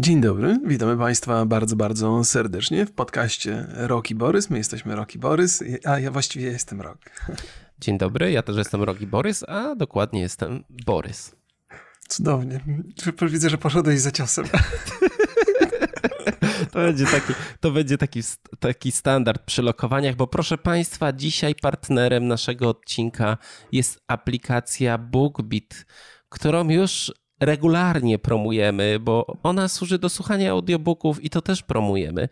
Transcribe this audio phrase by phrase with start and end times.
[0.00, 4.50] Dzień dobry, witamy Państwa bardzo, bardzo serdecznie w podcaście Roki Borys.
[4.50, 6.98] My jesteśmy Roki Borys, a ja właściwie jestem Rok.
[7.80, 11.36] Dzień dobry, ja też jestem Roki Borys, a dokładnie jestem Borys.
[12.08, 12.60] Cudownie.
[13.22, 14.44] Widzę, że poszedłeś za ciosem.
[16.72, 18.20] To będzie taki, to będzie taki,
[18.60, 23.38] taki standard przy lokowaniach, bo proszę Państwa, dzisiaj partnerem naszego odcinka
[23.72, 25.86] jest aplikacja BookBeat,
[26.28, 32.28] którą już regularnie promujemy, bo ona służy do słuchania audiobooków i to też promujemy.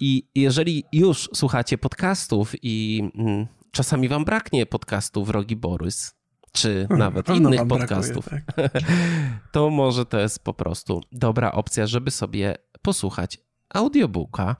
[0.00, 6.14] I jeżeli już słuchacie podcastów i mm, czasami wam braknie podcastów Rogi Borys,
[6.52, 8.82] czy hmm, nawet innych podcastów, brakuje, tak.
[9.52, 14.56] to może to jest po prostu dobra opcja, żeby sobie posłuchać audiobooka.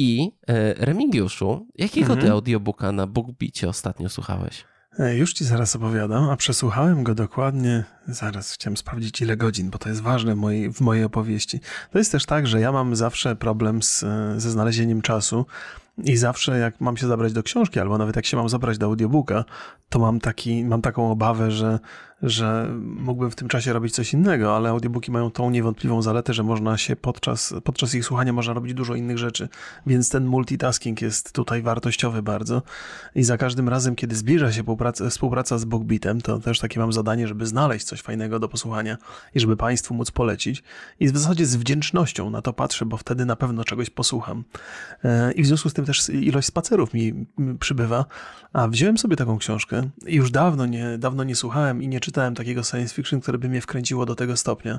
[0.00, 2.20] I e, Remigiuszu, jakiego mhm.
[2.20, 4.64] ty audiobooka na BookBeacie ostatnio słuchałeś?
[4.98, 9.78] E, już ci zaraz opowiadam, a przesłuchałem go dokładnie, zaraz chciałem sprawdzić ile godzin, bo
[9.78, 11.60] to jest ważne w mojej, w mojej opowieści.
[11.90, 14.04] To jest też tak, że ja mam zawsze problem z,
[14.36, 15.46] ze znalezieniem czasu
[16.04, 18.86] i zawsze jak mam się zabrać do książki, albo nawet jak się mam zabrać do
[18.86, 19.44] audiobooka,
[19.88, 21.78] to mam, taki, mam taką obawę, że
[22.22, 26.42] że mógłbym w tym czasie robić coś innego, ale audiobooki mają tą niewątpliwą zaletę, że
[26.42, 29.48] można się podczas, podczas ich słuchania można robić dużo innych rzeczy,
[29.86, 32.62] więc ten multitasking jest tutaj wartościowy bardzo.
[33.14, 36.92] I za każdym razem, kiedy zbliża się współpraca, współpraca z BookBeatem, to też takie mam
[36.92, 38.96] zadanie, żeby znaleźć coś fajnego do posłuchania
[39.34, 40.62] i żeby Państwu móc polecić.
[41.00, 44.44] I w zasadzie z wdzięcznością na to patrzę, bo wtedy na pewno czegoś posłucham.
[45.04, 47.26] E, i w związku z tym też ilość spacerów mi
[47.60, 48.04] przybywa,
[48.52, 52.07] a wziąłem sobie taką książkę i już dawno nie, dawno nie słuchałem i nie czytałem
[52.12, 54.78] takiego science fiction, które by mnie wkręciło do tego stopnia.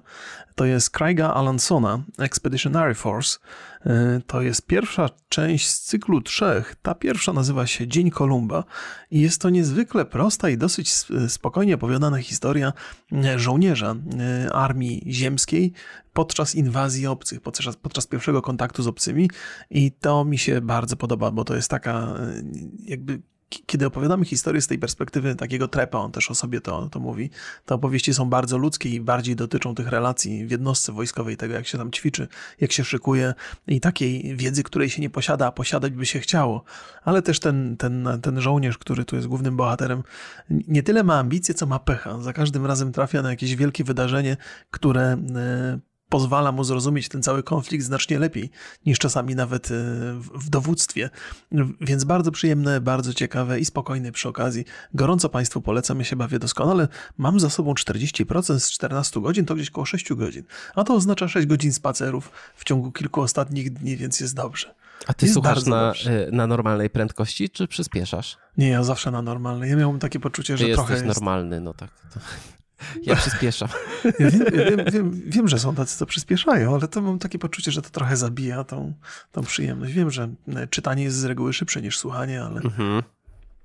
[0.56, 3.38] To jest Craiga Alansona, Expeditionary Force.
[3.86, 6.76] Y, to jest pierwsza część z cyklu trzech.
[6.82, 8.64] Ta pierwsza nazywa się Dzień Kolumba
[9.12, 10.92] i jest to niezwykle prosta i dosyć
[11.28, 12.74] spokojnie opowiadana historia
[13.14, 13.96] y, żołnierza
[14.46, 15.74] y, armii ziemskiej
[16.14, 19.30] podczas inwazji obcych, podczas, podczas pierwszego kontaktu z obcymi
[19.70, 22.14] i to mi się bardzo podoba, bo to jest taka
[22.80, 27.00] jakby kiedy opowiadamy historię z tej perspektywy takiego trepa, on też o sobie to, to
[27.00, 27.30] mówi,
[27.66, 31.68] te opowieści są bardzo ludzkie i bardziej dotyczą tych relacji w jednostce wojskowej, tego jak
[31.68, 32.28] się tam ćwiczy,
[32.60, 33.34] jak się szykuje
[33.68, 36.64] i takiej wiedzy, której się nie posiada, a posiadać by się chciało.
[37.04, 40.04] Ale też ten, ten, ten żołnierz, który tu jest głównym bohaterem,
[40.50, 42.22] nie tyle ma ambicje, co ma pecha.
[42.22, 44.38] Za każdym razem trafia na jakieś wielkie wydarzenie,
[44.72, 48.50] które e, pozwala mu zrozumieć ten cały konflikt znacznie lepiej
[48.86, 49.74] niż czasami nawet e,
[50.34, 51.10] w dowództwie.
[51.82, 54.66] Więc bardzo przyjemne, bardzo ciekawe i spokojne przy okazji.
[54.94, 56.88] Gorąco Państwu polecam, ja się bawię doskonale.
[57.18, 60.44] Mam za sobą 40% z 14 godzin, to gdzieś koło 6 godzin.
[60.76, 64.76] A to oznacza 6 godzin spacerów w ciągu kilku ostatnich dni, więc jest dobrze.
[65.08, 68.38] A ty jest słuchasz na, e, na normalnej prędkości, czy przyspieszasz?
[68.58, 69.70] Nie, ja zawsze na normalnej.
[69.70, 71.22] Ja miałem takie poczucie, że ty trochę jesteś jest...
[71.22, 71.90] normalny, no tak.
[73.02, 73.70] Ja przyspieszam.
[74.20, 77.40] Ja wiem, ja wiem, wiem, wiem, że są tacy, co przyspieszają, ale to mam takie
[77.40, 78.94] poczucie, że to trochę zabija tą,
[79.32, 79.94] tą przyjemność.
[79.94, 82.62] Wiem, że e, czytanie jest z reguły szybsze niż słuchanie, ale...
[82.62, 83.04] Mhm.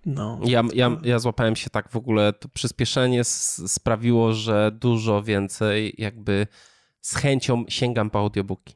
[0.07, 0.41] No.
[0.45, 6.47] Ja, ja, ja złapałem się tak w ogóle, to przyspieszenie sprawiło, że dużo więcej jakby
[7.01, 8.75] z chęcią sięgam po audiobooki.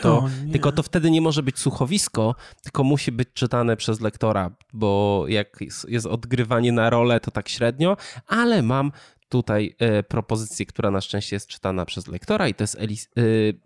[0.00, 5.24] To, tylko to wtedy nie może być słuchowisko, tylko musi być czytane przez lektora, bo
[5.28, 7.96] jak jest odgrywanie na rolę, to tak średnio,
[8.26, 8.92] ale mam
[9.28, 13.20] tutaj e, propozycję, która na szczęście jest czytana przez lektora i to jest Elis, e,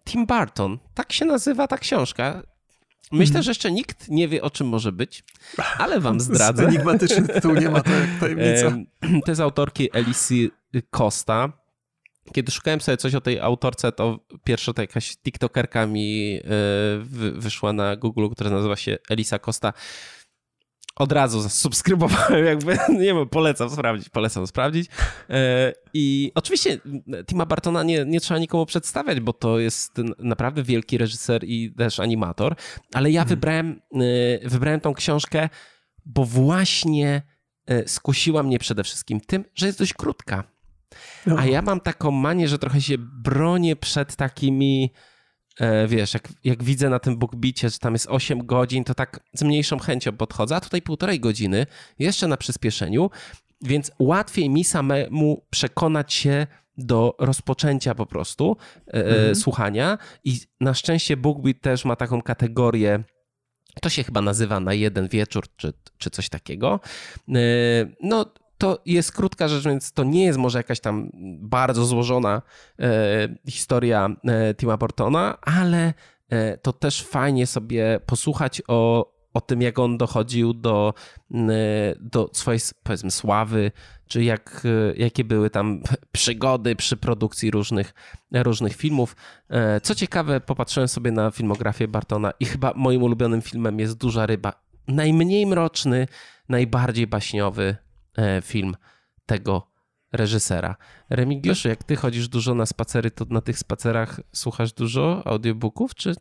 [0.04, 0.78] Tim Burton.
[0.94, 2.42] Tak się nazywa ta książka.
[3.12, 3.42] Myślę, mhm.
[3.42, 5.24] że jeszcze nikt nie wie, o czym może być,
[5.78, 6.66] ale wam zdradzę.
[6.66, 8.76] Enigmatyczny tytuł, nie ma to jak tajemnica.
[9.24, 10.50] To jest autorki Elisy
[10.90, 11.52] Costa.
[12.32, 16.48] Kiedy szukałem sobie coś o tej autorce, to pierwsza to jakaś tiktokerka mi e,
[17.32, 19.72] wyszła na Google, która nazywa się Elisa Costa
[21.02, 24.90] od razu zasubskrybowałem, jakby, nie wiem, polecam sprawdzić, polecam sprawdzić.
[25.30, 26.78] E, I oczywiście
[27.26, 32.00] Tima Bartona nie, nie trzeba nikomu przedstawiać, bo to jest naprawdę wielki reżyser i też
[32.00, 32.54] animator,
[32.94, 33.28] ale ja mhm.
[33.28, 35.48] wybrałem, e, wybrałem tą książkę,
[36.06, 37.22] bo właśnie
[37.66, 40.44] e, skusiła mnie przede wszystkim tym, że jest dość krótka.
[41.26, 41.36] No.
[41.38, 44.92] A ja mam taką manię, że trochę się bronię przed takimi
[45.88, 49.42] wiesz, jak, jak widzę na tym bookbicie, że tam jest 8 godzin, to tak z
[49.42, 51.66] mniejszą chęcią podchodzę, a tutaj półtorej godziny,
[51.98, 53.10] jeszcze na przyspieszeniu,
[53.60, 56.46] więc łatwiej mi samemu przekonać się
[56.78, 58.56] do rozpoczęcia po prostu
[58.86, 59.34] e, e, mhm.
[59.34, 63.04] słuchania i na szczęście BookBeat też ma taką kategorię
[63.80, 66.80] to się chyba nazywa na jeden wieczór, czy, czy coś takiego.
[68.00, 68.26] No,
[68.62, 71.10] to jest krótka rzecz, więc to nie jest może jakaś tam
[71.40, 72.42] bardzo złożona
[72.78, 75.94] e, historia e, Tima Burtona, ale
[76.28, 80.94] e, to też fajnie sobie posłuchać o o tym, jak on dochodził do,
[82.00, 83.72] do swojej, powiedzmy, sławy,
[84.06, 84.66] czy jak,
[84.96, 85.82] jakie były tam
[86.12, 87.94] przygody przy produkcji różnych,
[88.32, 89.16] różnych filmów.
[89.82, 94.52] Co ciekawe, popatrzyłem sobie na filmografię Bartona i chyba moim ulubionym filmem jest Duża Ryba.
[94.88, 96.06] Najmniej mroczny,
[96.48, 97.76] najbardziej baśniowy
[98.42, 98.76] film
[99.26, 99.72] tego
[100.12, 100.76] reżysera.
[101.10, 106.14] Remigiuszu, jak ty chodzisz dużo na spacery, to na tych spacerach słuchasz dużo audiobooków, czy,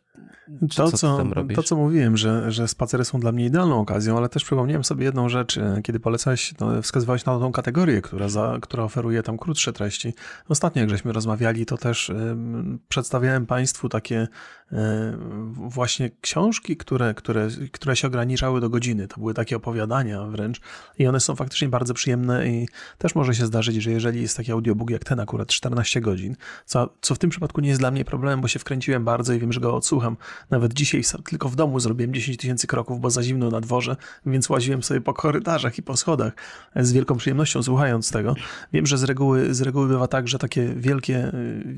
[0.70, 1.56] czy to, co, co tam robisz?
[1.56, 5.04] To, co mówiłem, że, że spacery są dla mnie idealną okazją, ale też przypomniałem sobie
[5.04, 9.72] jedną rzecz, kiedy polecałeś, no, wskazywałeś na tą kategorię, która, za, która oferuje tam krótsze
[9.72, 10.14] treści.
[10.48, 12.12] Ostatnio, jak żeśmy rozmawiali, to też
[12.88, 14.28] przedstawiałem Państwu takie
[15.52, 19.08] właśnie książki, które, które, które się ograniczały do godziny.
[19.08, 20.60] To były takie opowiadania wręcz
[20.98, 24.52] i one są faktycznie bardzo przyjemne i też może się zdarzyć, że jeżeli jest taki
[24.52, 26.36] audiobook jak ten akurat 14 godzin,
[26.66, 29.38] co, co w tym przypadku nie jest dla mnie problemem, bo się wkręciłem bardzo i
[29.38, 30.16] wiem, że go odsłucham.
[30.50, 33.96] Nawet dzisiaj tylko w domu zrobiłem 10 tysięcy kroków, bo za zimno na dworze,
[34.26, 36.32] więc łaziłem sobie po korytarzach i po schodach
[36.76, 38.34] z wielką przyjemnością słuchając tego.
[38.72, 41.32] Wiem, że z reguły, z reguły bywa tak, że takie wielkie,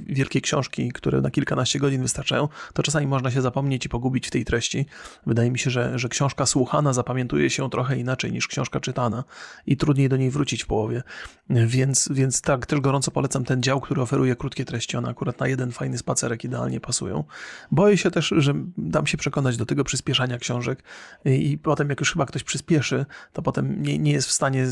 [0.06, 4.30] wielkie książki, które na kilkanaście godzin wystarczają, to czasami można się zapomnieć i pogubić w
[4.30, 4.86] tej treści.
[5.26, 9.24] Wydaje mi się, że, że książka słuchana zapamiętuje się trochę inaczej niż książka czytana
[9.66, 11.02] i trudniej do niej wrócić w połowie.
[11.50, 14.96] Więc, więc tak, też gorąco polecam ten dział, który oferuje krótkie treści.
[14.96, 17.24] One akurat na jeden fajny spacerek idealnie pasują.
[17.70, 20.82] Boję się też, że dam się przekonać do tego przyspieszania książek
[21.24, 24.66] i potem jak już chyba ktoś przyspieszy, to potem nie, nie jest w stanie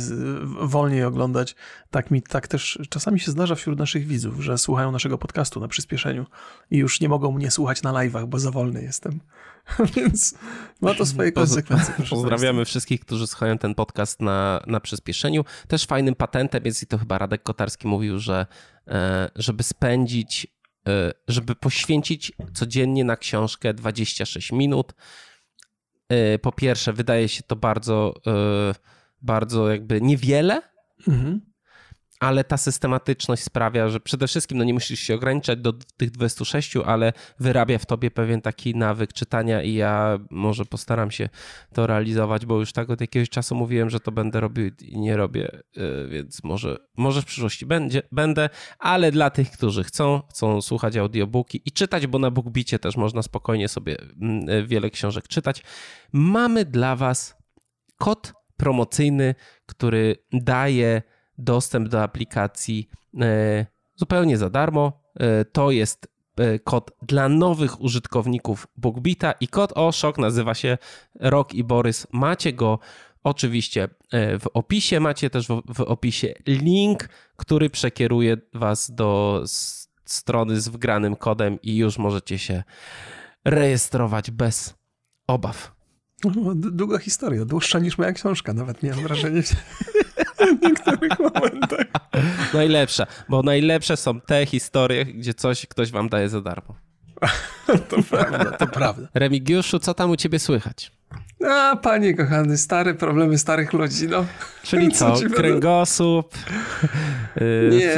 [0.61, 1.57] wolniej oglądać.
[1.91, 5.69] Tak mi tak też czasami się zdarza wśród naszych widzów, że słuchają naszego podcastu na
[5.69, 6.27] przyspieszeniu
[6.71, 9.21] i już nie mogą mnie słuchać na live'ach, bo za wolny jestem.
[9.97, 10.35] Więc
[10.81, 11.95] ma to swoje konsekwencje.
[12.11, 15.45] Pozdrawiamy wszystkich, którzy słuchają ten podcast na, na przyspieszeniu.
[15.69, 18.47] Też fajnym patentem jest i to chyba Radek Kotarski mówił, że
[18.89, 20.47] e, żeby spędzić,
[20.89, 24.93] e, żeby poświęcić codziennie na książkę 26 minut.
[26.09, 28.15] E, po pierwsze, wydaje się to bardzo,
[29.23, 30.63] bardzo jakby niewiele.
[31.09, 31.52] Mhm
[32.23, 36.77] ale ta systematyczność sprawia, że przede wszystkim no nie musisz się ograniczać do tych 26,
[36.77, 41.29] ale wyrabia w tobie pewien taki nawyk czytania i ja może postaram się
[41.75, 45.17] to realizować, bo już tak od jakiegoś czasu mówiłem, że to będę robił i nie
[45.17, 50.63] robię, y, więc może, może w przyszłości będzie, będę, ale dla tych, którzy chcą, chcą
[50.63, 55.29] słuchać audiobooki i czytać, bo na BookBicie też można spokojnie sobie mm, y, wiele książek
[55.29, 55.63] czytać,
[56.13, 57.37] mamy dla was
[57.99, 59.35] kod promocyjny,
[59.67, 61.03] który daje
[61.39, 62.89] dostęp do aplikacji
[63.21, 65.03] e, zupełnie za darmo.
[65.21, 70.79] E, to jest e, kod dla nowych użytkowników BookBeata i kod o szok nazywa się
[71.21, 72.07] Rok i Borys.
[72.13, 72.79] Macie go
[73.25, 73.89] oczywiście
[74.41, 75.01] w opisie.
[75.01, 79.43] Macie też w, opisie link, który przekieruje Was do
[80.05, 82.63] strony z wgranym kodem i już możecie się
[83.45, 84.75] rejestrować bez
[85.27, 85.73] obaw.
[86.55, 89.43] Długa historia, dłuższa niż moja książka, nawet miałem wrażenie
[90.47, 91.87] w niektórych momentach.
[92.55, 96.75] Najlepsza, bo najlepsze są te historie, gdzie coś ktoś wam daje za darmo.
[97.91, 99.09] to prawda, to prawda.
[99.15, 100.93] Remigiuszu, co tam u ciebie słychać?
[101.49, 104.25] A, panie kochany, stare problemy starych ludzi, no.
[104.63, 106.35] Czyli co, co kręgosłup?
[107.71, 107.97] Nie,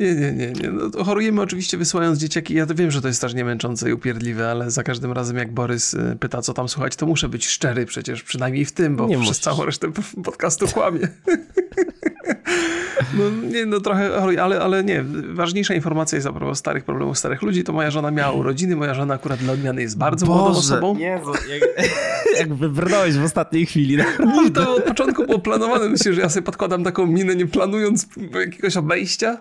[0.00, 0.52] nie, nie, nie.
[0.52, 0.70] nie.
[0.70, 2.54] No, chorujemy oczywiście wysyłając dzieciaki.
[2.54, 5.52] Ja to wiem, że to jest strasznie męczące i upierdliwe, ale za każdym razem jak
[5.52, 9.06] Borys y, pyta, co tam słuchać, to muszę być szczery przecież, przynajmniej w tym, bo
[9.06, 9.42] nie przez musisz.
[9.42, 9.88] całą resztę
[10.24, 11.08] podcastu kłamie.
[13.14, 15.04] No nie, no trochę, ale, ale nie.
[15.34, 18.94] Ważniejsza informacja jest a propos starych problemów starych ludzi, to moja żona miała urodziny, moja
[18.94, 20.98] żona akurat dla odmiany jest bardzo Boże, młodą osobą.
[20.98, 21.62] Jezu, jak,
[22.38, 22.54] jak
[22.86, 23.96] wybrnąłeś w ostatniej chwili.
[23.96, 25.88] Nie, to od początku było planowane.
[25.88, 28.06] Myślę, że ja sobie podkładam taką minę, nie planując
[28.40, 29.38] jakiegoś obejścia.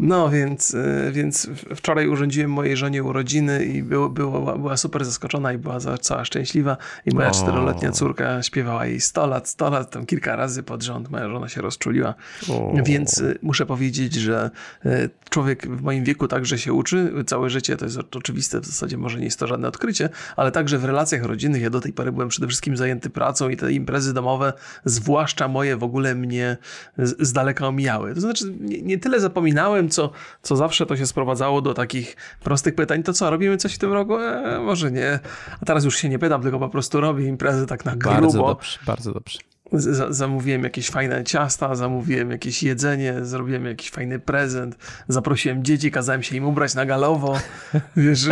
[0.00, 5.52] No więc, e, więc wczoraj urządziłem mojej żonie urodziny i było, było, była super zaskoczona
[5.52, 6.76] i była cała szczęśliwa.
[7.06, 11.10] I moja czteroletnia córka śpiewała jej 100 lat, 100 lat, tam kilka razy pod rząd.
[11.10, 12.14] Moja żona się rozczuliła.
[12.48, 12.72] O.
[12.84, 14.50] Więc e, muszę powiedzieć, że
[14.84, 17.12] e, człowiek w moim wieku także się uczy.
[17.26, 20.78] Całe życie to jest oczywiste, w zasadzie może nie jest to żadne odkrycie, ale także
[20.78, 21.62] w relacjach rodzinnych.
[21.62, 24.52] Ja do tej pory byłem przede wszystkim zajęty pracą i te imprezy domowe,
[24.84, 26.56] zwłaszcza moje, w ogóle mnie
[26.98, 28.14] z, z daleka omijały.
[28.14, 30.10] To znaczy, nie, nie tyle zapominałem, co,
[30.42, 33.92] co zawsze to się sprowadzało do takich prostych pytań, to co, robimy coś w tym
[33.92, 34.18] roku?
[34.18, 35.18] E, może nie.
[35.60, 38.20] A teraz już się nie pytam, tylko po prostu robię imprezy tak na grubo.
[38.20, 39.38] Bardzo dobrze, bardzo dobrze.
[39.72, 44.76] Z zamówiłem jakieś fajne ciasta, zamówiłem jakieś jedzenie, zrobiłem jakiś fajny prezent,
[45.08, 47.38] zaprosiłem dzieci, kazałem się im ubrać na galowo.
[47.96, 48.28] Wiesz,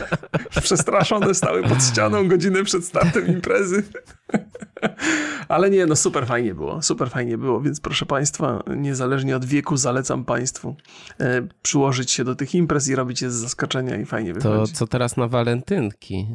[0.62, 3.82] przestraszone stały pod ścianą godzinę przed startem imprezy.
[5.48, 9.76] Ale nie, no super fajnie było, super fajnie było, więc proszę Państwa, niezależnie od wieku
[9.76, 10.76] zalecam Państwu
[11.20, 14.72] e, przyłożyć się do tych imprez i robić je z zaskoczenia i fajnie wychodzi.
[14.72, 16.26] To co teraz na walentynki?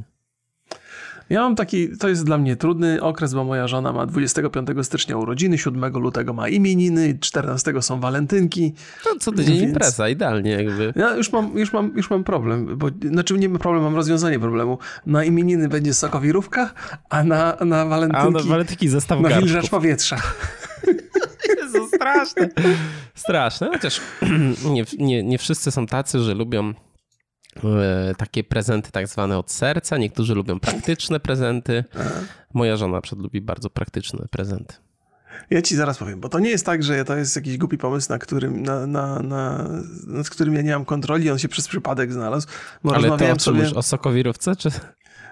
[1.29, 5.17] Ja mam taki, to jest dla mnie trudny okres, bo moja żona ma 25 stycznia
[5.17, 8.73] urodziny, 7 lutego ma imieniny, 14 są walentynki.
[9.03, 9.67] To co tydzień więc...
[9.67, 10.93] impreza, idealnie jakby.
[10.95, 14.39] Ja już mam, już mam, już mam problem, bo, znaczy nie mam problem, mam rozwiązanie
[14.39, 14.77] problemu.
[15.05, 16.73] Na imieniny będzie sokowirówka,
[17.09, 18.27] a na, na walentynki...
[18.27, 20.17] A na walentynki zestaw Na wilżacz powietrza.
[21.57, 22.49] Jezu, straszne.
[23.15, 24.01] Straszne, chociaż
[24.73, 26.73] nie, nie, nie wszyscy są tacy, że lubią
[28.17, 29.97] takie prezenty tak zwane od serca.
[29.97, 31.83] Niektórzy lubią praktyczne prezenty.
[32.53, 34.73] Moja żona przed lubi bardzo praktyczne prezenty.
[35.49, 38.09] Ja ci zaraz powiem, bo to nie jest tak, że to jest jakiś głupi pomysł,
[38.09, 39.69] na którym, na, na, na,
[40.07, 42.47] nad którym ja nie mam kontroli, on się przez przypadek znalazł.
[42.83, 43.75] Bo Ale to o sobie...
[43.75, 44.69] o sokowirówce, czy...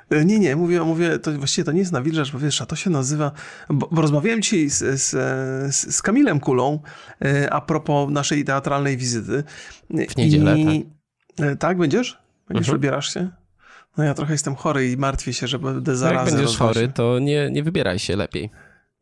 [0.10, 3.32] E, nie, nie, mówię, mówię to właściwie to nie jest nawilżacz powietrza, to się nazywa,
[3.70, 5.10] bo, bo rozmawiałem dzisiaj z, z,
[5.76, 6.80] z, z Kamilem Kulą
[7.22, 9.44] e, a propos naszej teatralnej wizyty.
[10.10, 10.97] W niedzielę, I, tak?
[11.40, 12.20] E, tak, będziesz?
[12.48, 12.80] Będziesz, mhm.
[12.80, 13.30] wybierasz się?
[13.98, 16.26] No ja trochę jestem chory i martwię się, że będę zaraz.
[16.26, 18.50] No jak będziesz chory, to nie, nie wybieraj się lepiej.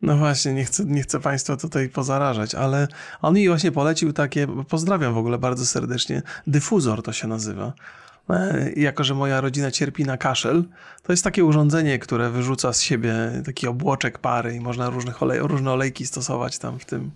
[0.01, 2.87] No właśnie, nie chcę, nie chcę Państwa tutaj pozarażać, ale
[3.21, 7.73] on mi właśnie polecił takie, pozdrawiam w ogóle bardzo serdecznie, dyfuzor to się nazywa.
[8.29, 10.63] E, jako, że moja rodzina cierpi na kaszel,
[11.03, 13.13] to jest takie urządzenie, które wyrzuca z siebie
[13.45, 17.11] taki obłoczek pary i można różnych olej, różne olejki stosować tam w tym.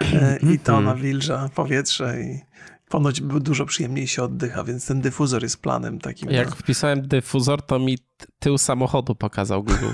[0.00, 0.84] E, I to mhm.
[0.84, 2.40] nawilża powietrze i
[2.88, 6.30] ponoć dużo przyjemniej się oddycha, więc ten dyfuzor jest planem takim.
[6.30, 7.98] Jak wpisałem dyfuzor, to mi
[8.38, 9.92] tył samochodu pokazał Google.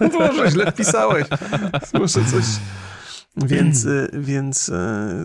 [0.18, 1.26] Boże, źle wpisałeś.
[1.94, 2.44] Muszę coś...
[3.36, 4.72] Więc, y, więc y,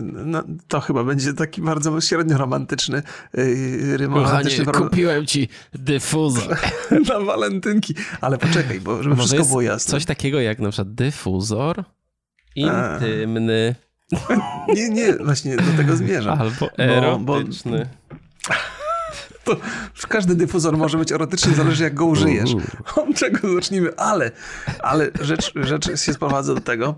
[0.02, 3.02] no, to chyba będzie taki bardzo średnio romantyczny
[3.38, 6.56] y, romantyczny kupiłem ci dyfuzor.
[7.08, 7.94] na walentynki.
[8.20, 9.90] Ale poczekaj, bo żeby Może wszystko było jasne.
[9.90, 11.84] Coś takiego jak na przykład dyfuzor
[12.56, 13.74] intymny.
[14.74, 16.40] Nie, nie, właśnie do tego zmierzam.
[16.40, 17.88] Albo erotyczny.
[19.46, 19.60] Bo, bo
[20.00, 22.50] to każdy dyfuzor może być erotyczny, zależy jak go użyjesz.
[22.96, 24.30] Od czego zacznijmy, ale,
[24.78, 26.94] ale rzecz, rzecz się sprowadza do tego,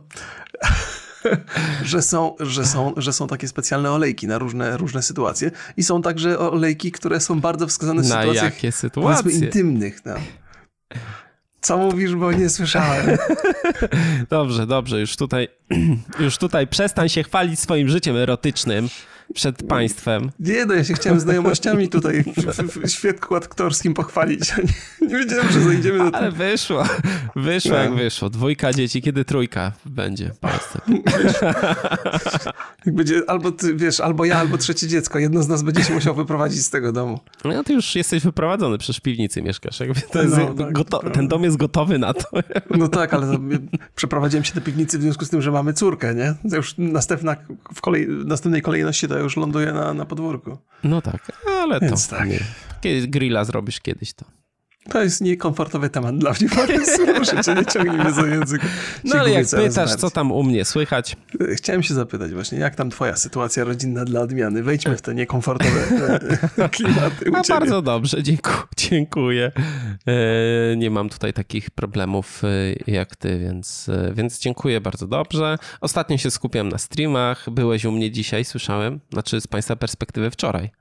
[1.85, 6.03] że są, że, są, że są takie specjalne olejki na różne, różne sytuacje i są
[6.03, 9.33] także olejki, które są bardzo wskazane w na sytuacjach jakie sytuacje?
[9.33, 10.05] intymnych.
[10.05, 10.15] No.
[11.71, 13.07] Co mówisz, bo nie słyszałem.
[14.31, 15.49] Dobrze, dobrze, już tutaj,
[16.25, 18.89] już tutaj przestań się chwalić swoim życiem erotycznym
[19.35, 20.31] przed państwem.
[20.41, 24.53] Nie, no ja się chciałem znajomościami tutaj w, w, świadku aktorskim pochwalić.
[25.01, 26.17] Nie, nie wiedziałem, że zajdziemy do tego.
[26.17, 26.85] Ale wyszło,
[27.37, 27.77] wyszło no.
[27.77, 28.31] jak wyszło.
[28.31, 30.81] Dwójka dzieci, kiedy trójka będzie Polsce.
[32.87, 35.19] Jak będzie albo ty, wiesz, albo ja, albo trzecie dziecko.
[35.19, 37.21] Jedno z nas będzie się musiał wyprowadzić z tego domu.
[37.45, 39.81] No ty już jesteś wyprowadzony, przecież w piwnicy mieszkasz.
[39.81, 42.29] Jakby to jest no, tak, goto- ten dom jest gotowy na to.
[42.71, 43.39] No tak, ale
[43.95, 46.35] przeprowadziłem się do piwnicy w związku z tym, że mamy córkę, nie?
[46.51, 47.37] To już następna,
[47.75, 50.59] w kolej, następnej kolejności to już ląduje na, na podwórku.
[50.85, 52.29] No tak, ale Więc to tak.
[52.29, 53.07] nie.
[53.09, 54.25] Grilla zrobisz kiedyś, to
[54.91, 56.49] to jest niekomfortowy temat dla mnie,
[57.15, 58.63] proszę cię, nie ciągnijmy za język.
[59.05, 61.17] No ale jak pytasz, co tam u mnie słychać?
[61.55, 64.63] Chciałem się zapytać właśnie, jak tam twoja sytuacja rodzinna dla odmiany?
[64.63, 65.81] Wejdźmy w te niekomfortowe
[66.59, 68.19] e, klimaty No bardzo dobrze,
[68.77, 69.53] dziękuję.
[70.07, 72.49] E, nie mam tutaj takich problemów e,
[72.93, 75.59] jak ty, więc, więc dziękuję bardzo dobrze.
[75.81, 77.51] Ostatnio się skupiam na streamach.
[77.51, 79.01] Byłeś u mnie dzisiaj, słyszałem.
[79.13, 80.80] Znaczy z państwa perspektywy wczoraj.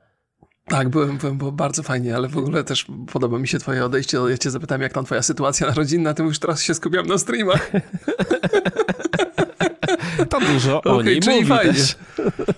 [0.69, 4.17] Tak, byłem, byłem, było bardzo fajnie, ale w ogóle też podoba mi się twoje odejście.
[4.29, 7.71] Ja cię zapytałem, jak tam twoja sytuacja rodzinna, ty już teraz się skupiam na streamach.
[10.29, 11.73] To dużo o okay, czyli fajnie.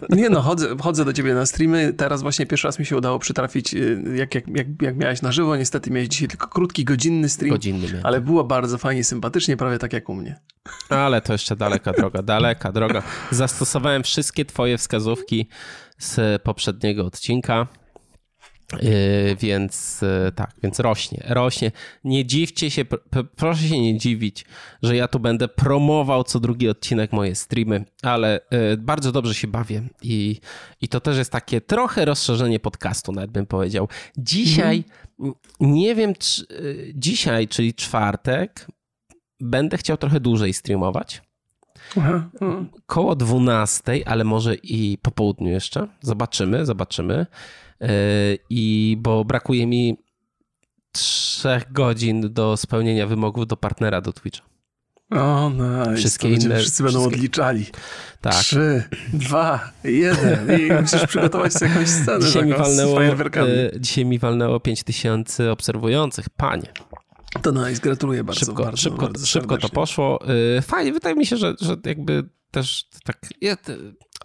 [0.09, 1.93] Nie no, chodzę, chodzę do ciebie na streamy.
[1.93, 5.31] Teraz właśnie pierwszy raz mi się udało przytrafić, y, jak, jak, jak, jak miałeś na
[5.31, 5.55] żywo.
[5.55, 7.51] Niestety miałeś dzisiaj tylko krótki, godzinny stream.
[7.51, 8.05] Godzinny miałem.
[8.05, 10.39] Ale było bardzo fajnie, sympatycznie, prawie tak jak u mnie.
[10.89, 13.03] Ale to jeszcze daleka droga, daleka droga.
[13.31, 15.47] Zastosowałem wszystkie twoje wskazówki
[15.97, 17.67] z poprzedniego odcinka.
[18.81, 21.71] Yy, więc yy, tak, więc rośnie, rośnie.
[22.03, 22.85] Nie dziwcie się,
[23.35, 24.45] proszę się nie dziwić,
[24.83, 29.47] że ja tu będę promował co drugi odcinek moje streamy, ale yy, bardzo dobrze się
[29.47, 30.39] bawię i,
[30.81, 33.87] i to też jest takie trochę rozszerzenie podcastu, nawet bym powiedział.
[34.17, 34.83] Dzisiaj,
[35.19, 35.35] mhm.
[35.59, 36.45] nie wiem, czy,
[36.95, 38.67] dzisiaj, czyli czwartek,
[39.39, 41.21] będę chciał trochę dłużej streamować.
[41.97, 42.65] Aha, aha.
[42.85, 45.87] Koło 12, ale może i po południu jeszcze.
[46.01, 47.25] Zobaczymy, zobaczymy.
[47.81, 47.89] E,
[48.49, 49.97] i bo brakuje mi
[50.91, 54.51] trzech godzin do spełnienia wymogów do partnera do Twitcha.
[55.11, 55.95] O, nice.
[55.95, 57.17] Wszystkie inne, wszyscy będą wszystkie...
[57.17, 57.65] odliczali.
[58.21, 58.33] Tak.
[58.33, 58.83] Trzy,
[59.13, 63.11] dwa, jeden i musisz przygotować sobie jakąś scenę dzisiaj mi walnęło, e,
[63.79, 66.29] Dzisiaj mi walnęło 5000 obserwujących.
[66.29, 66.67] Panie.
[67.41, 68.45] To nice, gratuluję bardzo.
[68.45, 70.19] Szybko, bardzo, szybko, bardzo szybko to poszło.
[70.57, 73.29] E, fajnie, wydaje mi się, że, że jakby też tak.
[73.41, 73.57] Ja,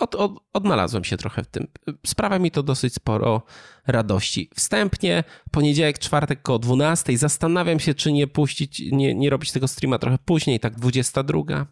[0.00, 1.66] od, od, odnalazłem się trochę w tym.
[2.06, 3.42] Sprawia mi to dosyć sporo
[3.86, 4.50] radości.
[4.54, 7.18] Wstępnie, poniedziałek, czwartek koło 12.
[7.18, 11.66] Zastanawiam się, czy nie puścić, nie, nie robić tego streama trochę później, tak 22.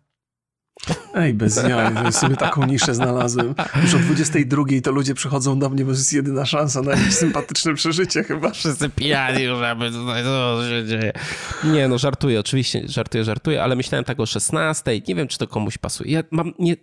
[1.14, 3.54] Ej, bez jaj, sobie taką niszę znalazłem.
[3.82, 7.14] Już o 22 to ludzie przychodzą do mnie, bo to jest jedyna szansa na jakieś
[7.14, 8.50] sympatyczne przeżycie chyba.
[8.50, 11.12] Wszyscy pijani już, aby tutaj, co się dzieje.
[11.64, 15.46] Nie, no żartuję, oczywiście, żartuję, żartuję, ale myślałem tak o 16, nie wiem, czy to
[15.46, 16.12] komuś pasuje.
[16.12, 16.76] Ja mam, nie,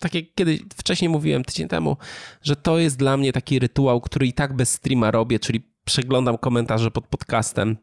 [0.00, 1.96] tak jak kiedyś, wcześniej mówiłem, tydzień temu,
[2.42, 6.38] że to jest dla mnie taki rytuał, który i tak bez streama robię, czyli przeglądam
[6.38, 7.76] komentarze pod podcastem,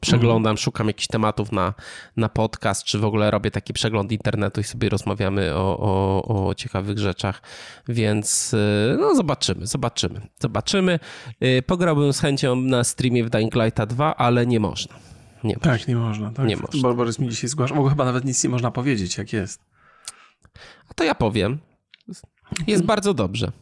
[0.00, 0.56] przeglądam, mm.
[0.56, 1.74] szukam jakichś tematów na,
[2.16, 6.54] na podcast, czy w ogóle robię taki przegląd internetu i sobie rozmawiamy o, o, o
[6.54, 7.42] ciekawych rzeczach,
[7.88, 10.98] więc y, no zobaczymy, zobaczymy, zobaczymy.
[11.42, 14.94] Y, pograłbym z chęcią na streamie w Dying Light 2, ale nie można.
[15.44, 15.94] Nie tak, można.
[15.94, 16.30] nie można.
[16.30, 16.46] Tak.
[16.46, 16.94] Nie można.
[16.94, 19.60] Borys mi dzisiaj zgłaszał, bo chyba nawet nic nie można powiedzieć, jak jest.
[20.90, 21.58] A to ja powiem.
[22.58, 22.86] Jest mhm.
[22.86, 23.52] bardzo dobrze.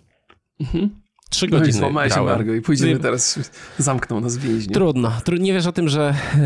[0.61, 1.03] Mhm.
[1.35, 1.91] Trzy no godziny.
[1.93, 3.38] No i się embargo i pójdziemy teraz,
[3.79, 4.75] zamkną nas więźniu.
[4.75, 5.12] Trudno.
[5.41, 6.45] Nie wiesz o tym, że e,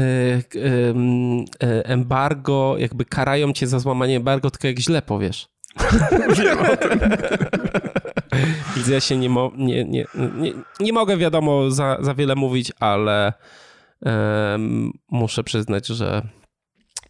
[1.63, 5.49] e, embargo, jakby karają cię za złamanie embargo, tylko jak źle powiesz.
[6.39, 7.01] Wiem o tym.
[8.77, 12.73] Więc ja się nie, mo nie, nie, nie, nie mogę, wiadomo, za, za wiele mówić,
[12.81, 13.33] ale
[14.01, 16.23] um, muszę przyznać, że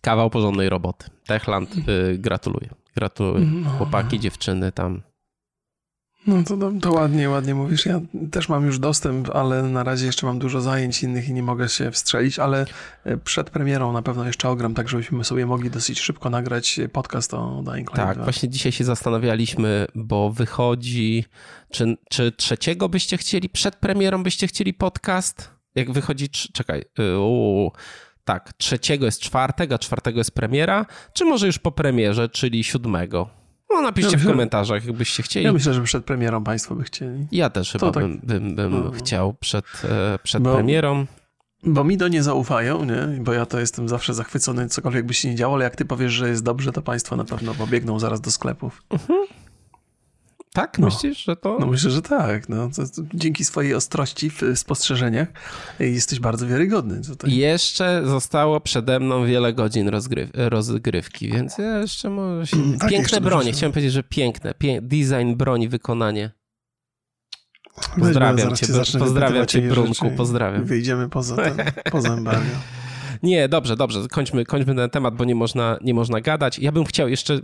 [0.00, 1.06] kawał porządnej roboty.
[1.26, 2.68] Techland, y, gratuluję.
[2.96, 3.46] Gratuluję.
[3.46, 3.70] No.
[3.70, 5.02] Chłopaki, dziewczyny tam
[6.26, 7.86] no to, to ładnie, ładnie mówisz.
[7.86, 11.42] Ja też mam już dostęp, ale na razie jeszcze mam dużo zajęć innych i nie
[11.42, 12.66] mogę się wstrzelić, ale
[13.04, 17.34] e, przed premierą na pewno jeszcze ogram, tak żebyśmy sobie mogli dosyć szybko nagrać podcast
[17.34, 18.24] o Dying Light Tak, 2.
[18.24, 21.24] właśnie dzisiaj się zastanawialiśmy, bo wychodzi,
[21.70, 25.50] czy, czy trzeciego byście chcieli, przed premierą byście chcieli podcast?
[25.74, 27.14] Jak wychodzi, czekaj, y,
[28.24, 33.30] tak, trzeciego jest czwartek, a czwartego jest premiera, czy może już po premierze, czyli siódmego?
[33.70, 35.46] No napiszcie ja w komentarzach, jakbyście chcieli.
[35.46, 37.26] Ja myślę, że przed premierą państwo by chcieli.
[37.32, 38.02] Ja też chyba tak...
[38.02, 38.90] bym, bym, bym no.
[38.90, 41.06] chciał przed, e, przed bo, premierą.
[41.62, 43.20] Bo mi to nie zaufają, nie?
[43.20, 46.12] bo ja to jestem zawsze zachwycony, cokolwiek by się nie działo, ale jak ty powiesz,
[46.12, 48.82] że jest dobrze, to państwo na pewno pobiegną zaraz do sklepów.
[48.90, 49.18] Mhm.
[50.58, 50.78] Tak?
[50.78, 50.86] No.
[50.86, 51.56] Myślisz, że to...
[51.60, 52.48] No myślę, że tak.
[52.48, 55.28] No, to, to dzięki swojej ostrości w spostrzeżeniach
[55.80, 57.02] jesteś bardzo wiarygodny.
[57.02, 57.36] Tutaj.
[57.36, 62.56] Jeszcze zostało przede mną wiele godzin rozgryw rozgrywki, więc ja jeszcze może się...
[62.56, 63.52] Mm, tak, piękne bronie.
[63.52, 64.54] Chciałem powiedzieć, że piękne.
[64.54, 66.30] Pię design broni, wykonanie.
[67.98, 68.66] Pozdrawiam cię,
[68.98, 70.64] pozdrawiam cię, Brunku, pozdrawiam.
[70.64, 71.56] Wyjdziemy poza, ten,
[71.90, 72.50] poza embargo.
[73.22, 76.58] Nie, dobrze, dobrze, kończmy, kończmy ten temat, bo nie można, nie można gadać.
[76.58, 77.40] Ja bym chciał jeszcze,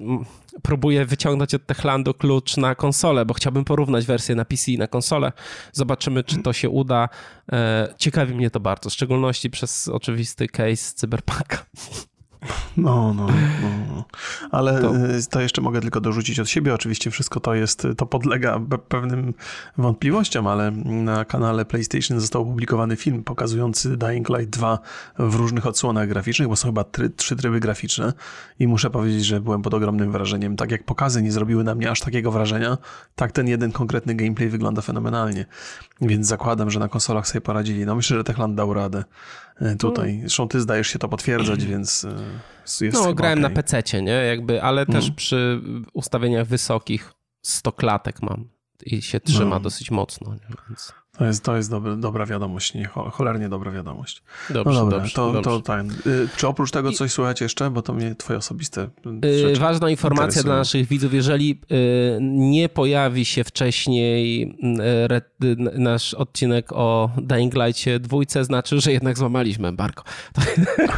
[0.62, 4.86] próbuję wyciągnąć od Techlandu klucz na konsolę, bo chciałbym porównać wersję na PC i na
[4.86, 5.32] konsolę.
[5.72, 7.08] Zobaczymy, czy to się uda.
[7.52, 11.66] E, ciekawi mnie to bardzo, w szczególności przez oczywisty case Cyberpunka.
[12.76, 14.04] No, no, no, no.
[14.50, 14.96] Ale to.
[14.96, 15.40] Y, to.
[15.40, 16.74] jeszcze mogę tylko dorzucić od siebie.
[16.74, 19.34] Oczywiście wszystko to jest, to podlega pewnym
[19.78, 24.78] wątpliwościom, ale na kanale PlayStation został opublikowany film pokazujący Dying Light 2
[25.18, 28.12] w różnych odsłonach graficznych, bo są chyba try, trzy tryby graficzne
[28.58, 30.56] i muszę powiedzieć, że byłem pod ogromnym wrażeniem.
[30.56, 32.78] Tak jak pokazy nie zrobiły na mnie aż takiego wrażenia,
[33.16, 35.46] tak ten jeden konkretny gameplay wygląda fenomenalnie.
[36.00, 37.86] Więc zakładam, że na konsolach sobie poradzili.
[37.86, 39.04] No myślę, że Techland dał radę.
[39.60, 40.20] E, tutaj.
[40.20, 43.50] Zresztą ty zdajesz się to potwierdzać, więc e, jest No, grałem okay.
[43.50, 44.12] na PC, nie?
[44.12, 44.92] Jakby, ale mm.
[44.92, 45.60] też przy
[45.92, 47.12] ustawieniach wysokich
[47.42, 48.48] 100 klatek mam
[48.86, 49.60] i się trzyma no.
[49.60, 50.34] dosyć mocno.
[50.34, 50.56] Nie?
[50.68, 50.92] Więc...
[51.18, 54.22] To jest, to jest dobra, dobra wiadomość, nie, cholernie dobra wiadomość.
[54.50, 55.50] Dobrze, no dobra, dobrze, to, dobrze.
[55.50, 55.86] to tak.
[56.36, 57.70] Czy oprócz tego coś słychać jeszcze?
[57.70, 58.88] Bo to mnie twoje osobiste
[59.22, 60.44] yy, Ważna informacja interesują.
[60.44, 61.14] dla naszych widzów.
[61.14, 64.42] Jeżeli y, nie pojawi się wcześniej
[65.44, 70.02] y, nasz odcinek o Dying Light'cie dwójce, znaczy, że jednak złamaliśmy embargo.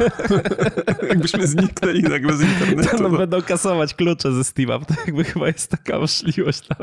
[1.08, 2.96] Jakbyśmy zniknęli nagle z internetu.
[2.96, 3.18] To no.
[3.18, 6.62] będą kasować klucze ze Steve'a, to jakby chyba jest taka możliwość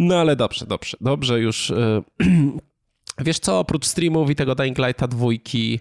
[0.00, 1.70] No ale dobrze, dobrze, dobrze już.
[1.70, 2.02] E,
[3.26, 5.80] wiesz co, oprócz streamów i tego Dying Lighta dwójki,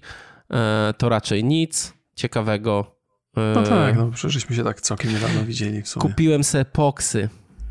[0.51, 2.95] e, to raczej nic ciekawego.
[3.37, 6.01] E, no tak, no przecieżśmy się tak całkiem niedawno widzieli w sumie.
[6.01, 7.29] Kupiłem sobie poksy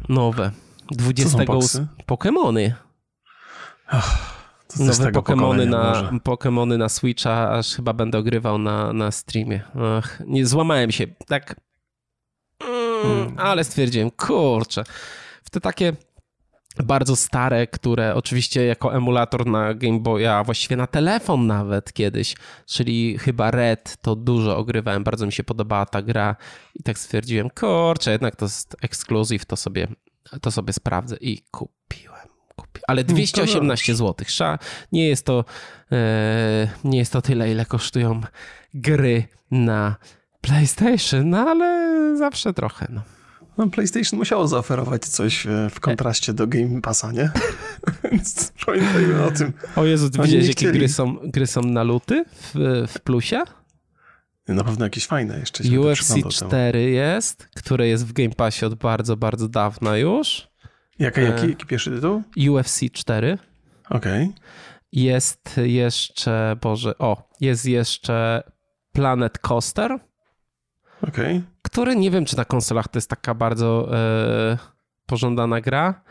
[0.09, 0.51] nowe.
[0.91, 1.39] 20
[2.07, 2.75] Pokemony.
[4.79, 9.61] Nowe Pokemony na, Pokemony na Switcha, aż chyba będę ogrywał na, na streamie.
[9.99, 11.07] Ach, nie złamałem się.
[11.27, 11.61] Tak.
[12.61, 13.39] Mm, hmm.
[13.39, 14.85] Ale stwierdziłem, kurczę.
[15.45, 15.93] W te takie
[16.85, 22.35] bardzo stare, które oczywiście jako emulator na Game Boya, a właściwie na telefon nawet kiedyś,
[22.67, 26.37] czyli chyba Red, to dużo ogrywałem, bardzo mi się podobała ta gra
[26.75, 29.89] i tak stwierdziłem, kurczę, jednak to jest ekskluzyw, to sobie,
[30.41, 32.29] to sobie sprawdzę i kupiłem.
[32.57, 32.81] Kupi...
[32.89, 34.27] Ale 218 zł.
[34.93, 35.45] Nie jest to
[35.93, 38.21] e, nie jest to tyle, ile kosztują
[38.75, 39.97] gry na
[40.41, 43.18] PlayStation, no ale zawsze trochę, no.
[43.59, 47.31] No, PlayStation musiało zaoferować coś e, w kontraście do Game Passa, nie?
[48.13, 49.53] Więc pamiętajmy o tym.
[49.77, 53.43] O Jezu, ty widziałeś, jakie gry są, gry są na luty w, w plusie?
[54.49, 59.17] Na pewno jakieś fajne jeszcze UFC 4 jest, które jest w Game Passie od bardzo,
[59.17, 60.49] bardzo dawna już.
[60.99, 62.23] Jaka, jaki, e, jaki pierwszy tytuł?
[62.51, 63.39] UFC 4.
[63.91, 64.25] Okej.
[64.25, 64.35] Okay.
[64.93, 68.43] Jest jeszcze, Boże, o, jest jeszcze
[68.93, 69.99] Planet Coaster.
[71.03, 71.37] Okej.
[71.37, 71.58] Okay.
[71.71, 74.59] Który nie wiem, czy na konsolach to jest taka bardzo e,
[75.07, 76.03] pożądana gra.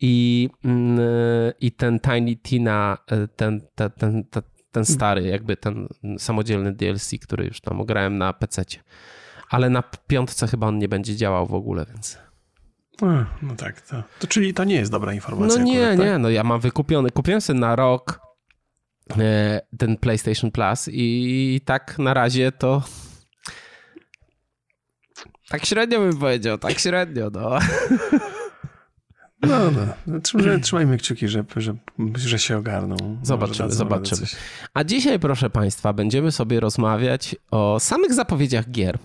[0.00, 0.98] I, mm,
[1.60, 4.24] I ten Tiny Tina, e, ten, ten, ten,
[4.72, 8.64] ten, stary, jakby ten samodzielny DLC, który już tam grałem na PC.
[9.50, 12.18] Ale na piątce chyba on nie będzie działał w ogóle, więc.
[13.02, 15.58] A, no tak, to, to, czyli to nie jest dobra informacja.
[15.58, 16.22] No nie, akurat, nie, tak?
[16.22, 18.20] no ja mam wykupiony, kupiłem sobie na rok
[19.18, 22.82] e, ten PlayStation Plus i tak na razie to
[25.48, 27.58] tak średnio bym powiedział, tak średnio, no.
[29.42, 29.58] No,
[30.06, 30.20] no.
[30.62, 31.74] Trzymajmy kciuki, że, że,
[32.14, 32.96] że się ogarną.
[33.22, 34.26] Zobaczymy, zobaczymy.
[34.74, 38.98] A dzisiaj, proszę Państwa, będziemy sobie rozmawiać o samych zapowiedziach gier.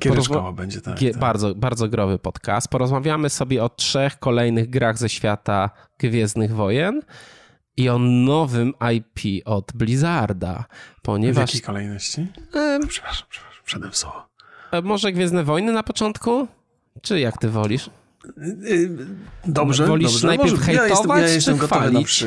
[0.00, 1.18] Porozma- będzie, tak, tak.
[1.18, 2.68] Bardzo, bardzo growy podcast.
[2.68, 7.02] Porozmawiamy sobie o trzech kolejnych grach ze świata Gwiezdnych Wojen
[7.76, 10.64] i o nowym IP od Blizzarda,
[11.02, 11.50] ponieważ...
[11.50, 12.26] W jakiej kolejności?
[12.54, 12.80] E...
[12.88, 14.29] Przepraszam, przepraszam, wszedłem w słowo.
[14.72, 16.48] E, może Gwiezdne Wojny na początku?
[17.02, 17.90] Czy jak ty wolisz?
[19.44, 20.26] Dobrze, Wolisz dobrze.
[20.26, 22.24] najpierw Może, hejtować, ja jestem, ja czy chwalić?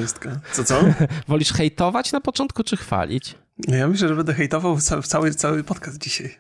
[0.52, 0.82] Co, co?
[1.28, 3.36] Wolisz hejtować na początku, czy chwalić?
[3.68, 6.38] Ja myślę, że będę hejtował cały, cały podcast dzisiaj.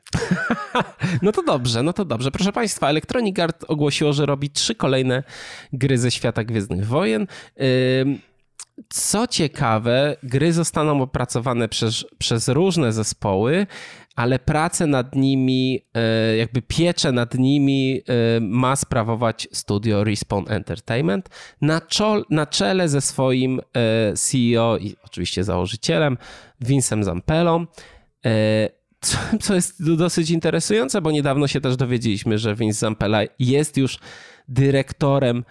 [1.22, 2.32] no to dobrze, no to dobrze.
[2.32, 5.24] Proszę Państwa, Electronic Arts ogłosiło, że robi trzy kolejne
[5.74, 7.28] gry ze świata Gwiezdnych Wojen.
[8.90, 13.68] Co ciekawe, gry zostaną opracowane przez, przez różne zespoły,
[14.16, 21.30] ale pracę nad nimi, e, jakby pieczę nad nimi e, ma sprawować studio Respawn Entertainment
[21.62, 26.18] na, czol, na czele ze swoim e, CEO i oczywiście założycielem
[26.62, 27.66] Vincem Zampelą.
[29.02, 34.00] Co, co jest dosyć interesujące, bo niedawno się też dowiedzieliśmy, że Vince Zampella jest już
[34.48, 35.44] dyrektorem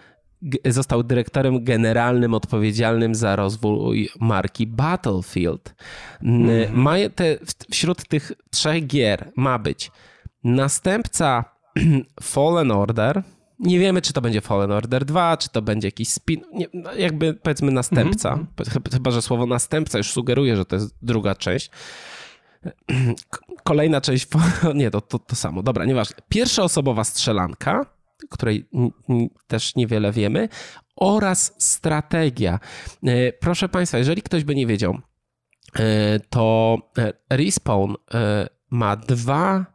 [0.65, 5.75] został dyrektorem generalnym odpowiedzialnym za rozwój marki Battlefield.
[6.23, 6.79] Mm.
[6.81, 7.37] Ma te,
[7.71, 9.91] wśród tych trzech gier ma być
[10.43, 11.43] następca
[12.21, 13.23] Fallen Order.
[13.59, 16.41] Nie wiemy, czy to będzie Fallen Order 2, czy to będzie jakiś spin.
[16.53, 18.33] Nie, no, jakby powiedzmy następca.
[18.33, 18.93] Mm -hmm.
[18.93, 21.69] Chyba, że słowo następca już sugeruje, że to jest druga część.
[23.63, 24.27] Kolejna część.
[24.75, 25.63] Nie, to, to, to samo.
[25.63, 26.15] Dobra, nieważne.
[26.29, 27.85] Pierwsza osobowa strzelanka
[28.29, 28.69] której
[29.47, 30.49] też niewiele wiemy,
[30.95, 32.59] oraz strategia.
[33.03, 34.97] E, proszę Państwa, jeżeli ktoś by nie wiedział,
[35.79, 37.93] e, to e, Respawn
[38.69, 39.65] ma dwa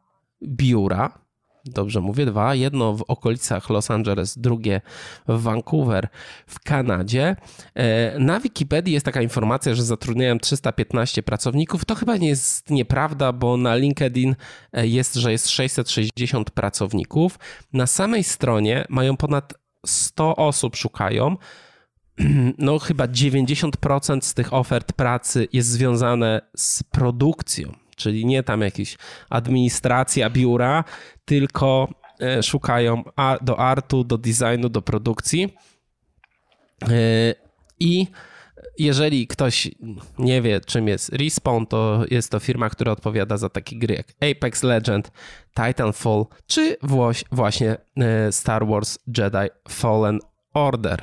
[0.42, 1.27] biura
[1.68, 2.54] dobrze mówię, dwa.
[2.54, 4.81] Jedno w okolicach Los Angeles, drugie
[5.28, 6.09] w Vancouver
[6.46, 7.37] w Kanadzie.
[7.74, 11.85] E, na Wikipedii jest taka informacja, że zatrudniają 315 pracowników.
[11.85, 14.37] To chyba nie jest nieprawda, bo na LinkedIn
[14.72, 17.38] e, jest, że jest 660 pracowników.
[17.72, 19.54] Na samej stronie mają ponad
[19.87, 21.37] 100 osób szukają
[22.59, 28.96] no chyba 90% z tych ofert pracy jest związane z produkcją czyli nie tam jakieś
[29.30, 30.84] administracja biura,
[31.24, 31.88] tylko
[32.20, 33.02] e, szukają
[33.42, 35.54] do artu, do designu, do produkcji.
[36.82, 37.34] E,
[37.80, 38.06] I
[38.78, 39.70] jeżeli ktoś
[40.18, 44.30] nie wie, czym jest Respawn, to jest to firma, która odpowiada za takie gry jak
[44.30, 45.11] Apex Legend,
[45.54, 46.76] Titanfall, czy
[47.32, 50.18] właśnie e, Star Wars Jedi Fallen
[50.54, 51.02] Order.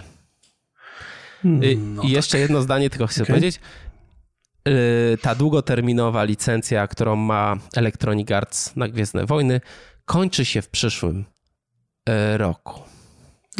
[1.42, 2.42] Hmm, no I jeszcze tak.
[2.42, 3.36] jedno zdanie tylko chcę okay.
[3.36, 3.60] powiedzieć.
[4.68, 9.62] Y, ta długoterminowa licencja, którą ma Electronic Arts na Gwiezdne Wojny,
[10.06, 11.26] kończy się w przyszłym
[12.10, 12.80] y, roku.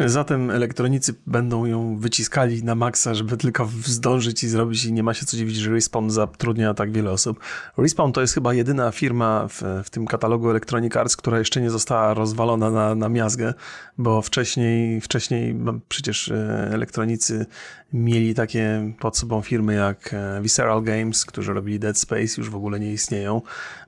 [0.04, 5.14] Zatem elektronicy będą ją wyciskali na maksa, żeby tylko zdążyć i zrobić i nie ma
[5.14, 7.40] się co dziwić, że Respawn zatrudnia tak wiele osób.
[7.78, 11.70] Respawn to jest chyba jedyna firma w, w tym katalogu Electronic Arts, która jeszcze nie
[11.70, 13.54] została rozwalona na, na miazgę,
[13.98, 17.46] bo wcześniej, wcześniej no, przecież e, elektronicy
[17.92, 22.56] mieli takie pod sobą firmy jak e, Visceral Games, którzy robili Dead Space, już w
[22.56, 23.42] ogóle nie istnieją.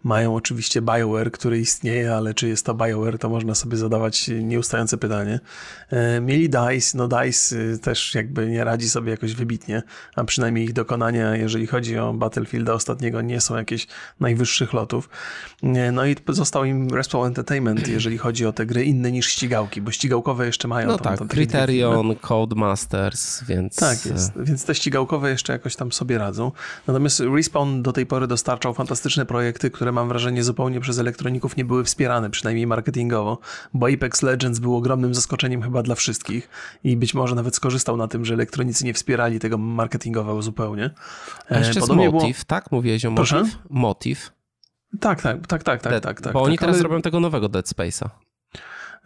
[0.05, 4.99] Mają oczywiście BioWare, który istnieje, ale czy jest to BioWare, to można sobie zadawać nieustające
[4.99, 5.41] pytanie.
[5.91, 9.83] E, mieli DICE, no DICE y, też jakby nie radzi sobie jakoś wybitnie,
[10.17, 13.87] a przynajmniej ich dokonania, jeżeli chodzi o Battlefielda ostatniego, nie są jakieś
[14.21, 15.09] najwyższych lotów.
[15.63, 19.81] E, no i został im Respawn Entertainment, jeżeli chodzi o te gry inne niż ścigałki,
[19.83, 20.89] bo ścigałkowe jeszcze mają.
[20.89, 23.77] No tam, tak, tam Criterion, Codemasters, więc...
[23.77, 26.53] Tak jest, więc te ścigałkowe jeszcze jakoś tam sobie radzą.
[26.87, 31.65] Natomiast Respawn do tej pory dostarczał fantastyczne projekty, które mam wrażenie zupełnie przez elektroników nie
[31.65, 33.39] były wspierane, przynajmniej marketingowo,
[33.75, 36.49] bo Apex Legends był ogromnym zaskoczeniem chyba dla wszystkich
[36.85, 40.91] i być może nawet skorzystał na tym, że elektronicy nie wspierali tego marketingowo zupełnie.
[41.51, 42.45] A jeszcze Podobnie jest Motiv, było...
[42.47, 42.73] tak?
[42.73, 43.59] Mówiłeś o Motiv?
[43.71, 44.33] Motiv.
[45.01, 46.33] Tak, tak, tak, tak, tak, tak, tak.
[46.33, 46.83] Bo oni tak, teraz ale...
[46.83, 48.09] robią tego nowego Dead Space'a.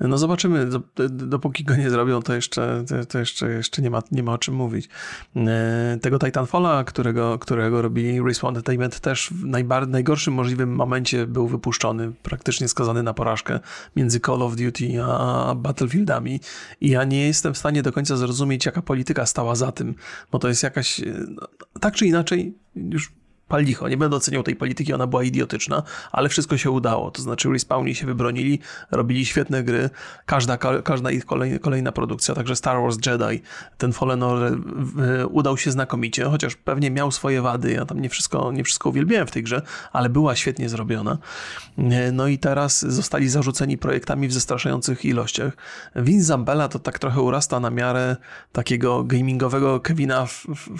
[0.09, 0.69] No zobaczymy,
[1.11, 4.55] dopóki go nie zrobią, to jeszcze, to jeszcze, jeszcze nie, ma, nie ma o czym
[4.55, 4.88] mówić.
[5.37, 11.49] E, tego Titanfalla, którego, którego robili Respawn Entertainment też w najbar- najgorszym możliwym momencie był
[11.49, 13.61] wypuszczony, praktycznie skazany na porażkę
[13.97, 16.41] między Call of Duty a Battlefieldami
[16.81, 19.95] i ja nie jestem w stanie do końca zrozumieć, jaka polityka stała za tym,
[20.33, 21.49] bo to jest jakaś, no,
[21.81, 23.12] tak czy inaczej, już
[23.53, 23.65] pal.
[23.91, 27.11] Nie będę oceniał tej polityki, ona była idiotyczna, ale wszystko się udało.
[27.11, 28.59] To znaczy Respawni się wybronili,
[28.91, 29.91] robili świetne gry,
[30.27, 31.25] każda, każda ich
[31.61, 33.43] kolejna, produkcja, także Star Wars Jedi,
[33.79, 34.59] ten Fallen Order
[35.31, 39.27] udał się znakomicie, chociaż pewnie miał swoje wady, ja tam nie wszystko, nie wszystko uwielbiałem
[39.27, 39.62] w tej grze,
[39.93, 41.19] ale była świetnie zrobiona.
[42.12, 45.57] No i teraz zostali zarzuceni projektami w zastraszających ilościach.
[45.97, 48.17] Vince Zambella to tak trochę urasta na miarę
[48.53, 50.27] takiego gamingowego Kevina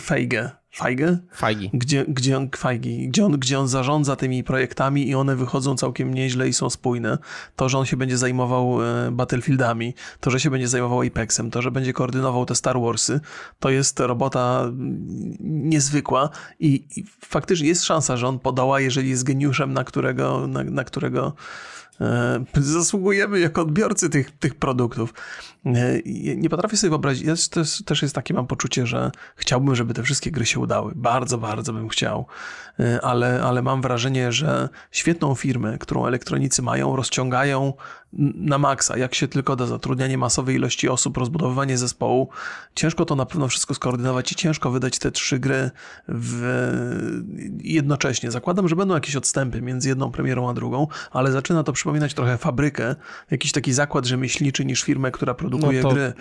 [0.01, 1.19] Feige, Feige?
[1.37, 1.71] Feige.
[1.73, 6.15] Gdzie, gdzie, on, Feige, gdzie, on, gdzie on zarządza tymi projektami i one wychodzą całkiem
[6.15, 7.19] nieźle i są spójne.
[7.57, 11.63] To, że on się będzie zajmował e, Battlefieldami, to, że się będzie zajmował Apexem, to,
[11.63, 13.21] że będzie koordynował te Star Warsy,
[13.61, 14.71] to jest robota
[15.41, 16.31] niezwykła
[16.61, 20.85] i, i faktycznie jest szansa, że on podoła, jeżeli jest geniuszem, na którego, na, na
[20.85, 21.35] którego
[22.55, 25.15] zasługujemy jako odbiorcy tych, tych produktów.
[26.37, 30.03] Nie potrafię sobie wyobrazić, ja też, też jest takie mam poczucie, że chciałbym, żeby te
[30.03, 30.93] wszystkie gry się udały.
[30.97, 32.27] Bardzo, bardzo bym chciał,
[32.81, 37.73] e, ale, ale mam wrażenie, że świetną firmę, którą elektronicy mają, rozciągają
[38.35, 42.29] na maksa, jak się tylko da, zatrudnianie masowej ilości osób, rozbudowywanie zespołu.
[42.75, 45.71] Ciężko to na pewno wszystko skoordynować i ciężko wydać te trzy gry
[46.09, 46.43] w...
[47.63, 48.31] jednocześnie.
[48.31, 52.39] Zakładam, że będą jakieś odstępy między jedną premierą a drugą, ale zaczyna to przypominać trochę
[52.39, 52.95] fabrykę,
[53.31, 56.13] jakiś taki zakład rzemieślniczy niż firmę, która produkuje no to, gry.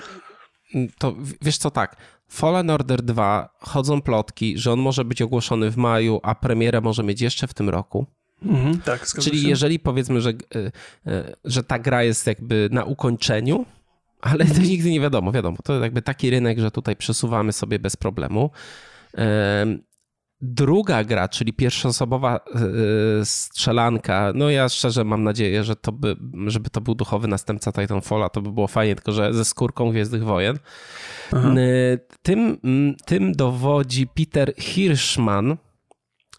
[0.97, 1.95] To wiesz co, tak.
[2.27, 7.03] Fallen Order 2 chodzą plotki, że on może być ogłoszony w maju, a premierę może
[7.03, 8.05] mieć jeszcze w tym roku.
[8.45, 9.49] Mhm, tak, Czyli się.
[9.49, 10.71] jeżeli powiedzmy, że, e,
[11.12, 13.65] e, że ta gra jest jakby na ukończeniu,
[14.21, 17.95] ale to nigdy nie wiadomo, wiadomo, to jakby taki rynek, że tutaj przesuwamy sobie bez
[17.95, 18.49] problemu.
[20.41, 26.15] Druga gra, czyli pierwszoosobowa yy, strzelanka, no ja szczerze mam nadzieję, że to by,
[26.47, 30.23] żeby to był duchowy następca Titanfalla, to by było fajnie, tylko że ze skórką Gwiezdnych
[30.23, 30.60] Wojen.
[31.34, 31.39] Yy,
[32.21, 32.58] tym,
[33.06, 35.58] tym dowodzi Peter Hirschman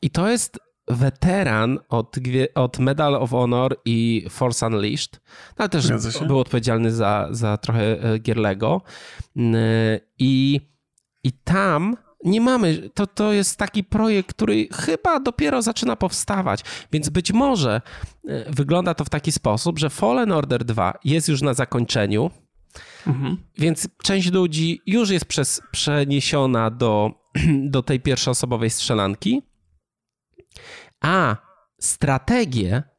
[0.02, 2.16] i to jest weteran od,
[2.54, 5.88] od Medal of Honor i Force Unleashed, no, ale też
[6.26, 8.82] był odpowiedzialny za, za trochę e, gier Lego.
[10.18, 10.60] I,
[11.24, 16.60] i tam nie mamy, to, to jest taki projekt, który chyba dopiero zaczyna powstawać,
[16.92, 17.80] więc być może
[18.28, 22.30] e, wygląda to w taki sposób, że Fallen Order 2 jest już na zakończeniu,
[23.06, 23.36] mhm.
[23.58, 27.10] więc część ludzi już jest przez, przeniesiona do,
[27.74, 29.42] do tej pierwszoosobowej strzelanki,
[31.00, 31.36] a
[31.80, 32.91] strategię Hmm.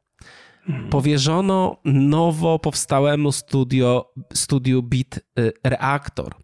[0.90, 6.34] Powierzono nowo powstałemu studio, studiu Beat y, Reactor.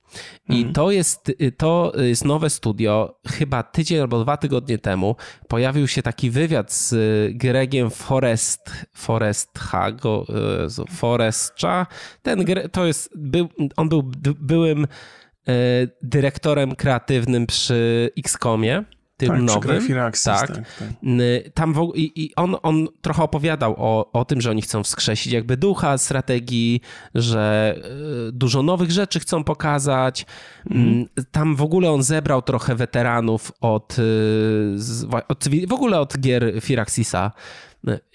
[0.49, 0.73] I hmm.
[0.73, 3.21] to jest, y, to jest nowe studio.
[3.29, 5.17] Chyba tydzień albo dwa tygodnie temu
[5.49, 10.27] pojawił się taki wywiad z y, Gregiem Forest, Forest Hago,
[10.91, 11.87] Forestcza.
[12.23, 14.87] Ten to jest, był, on był byłym
[16.03, 18.85] dyrektorem kreatywnym przy XCOMie
[19.21, 19.61] tym tak, nowym.
[20.25, 20.49] Tak.
[20.49, 20.89] tak, tak.
[21.55, 25.33] Tam w, i, i on, on trochę opowiadał o, o tym, że oni chcą wskrzesić
[25.33, 26.81] jakby ducha strategii,
[27.15, 27.75] że
[28.29, 30.27] e, dużo nowych rzeczy chcą pokazać.
[30.71, 31.07] Mm.
[31.31, 37.33] Tam w ogóle on zebrał trochę weteranów od, e, od w ogóle od gier Firaxisa.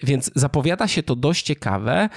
[0.02, 2.08] Więc zapowiada się to dość ciekawe.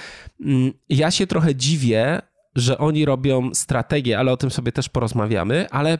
[0.88, 2.22] Ja się trochę dziwię,
[2.56, 5.98] że oni robią strategię, ale o tym sobie też porozmawiamy, ale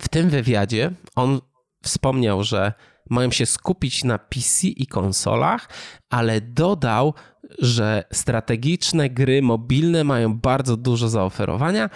[0.00, 1.40] w tym wywiadzie on
[1.82, 2.72] wspomniał, że
[3.10, 5.68] mają się skupić na PC i konsolach,
[6.10, 7.14] ale dodał,
[7.58, 11.90] że strategiczne gry mobilne mają bardzo dużo zaoferowania.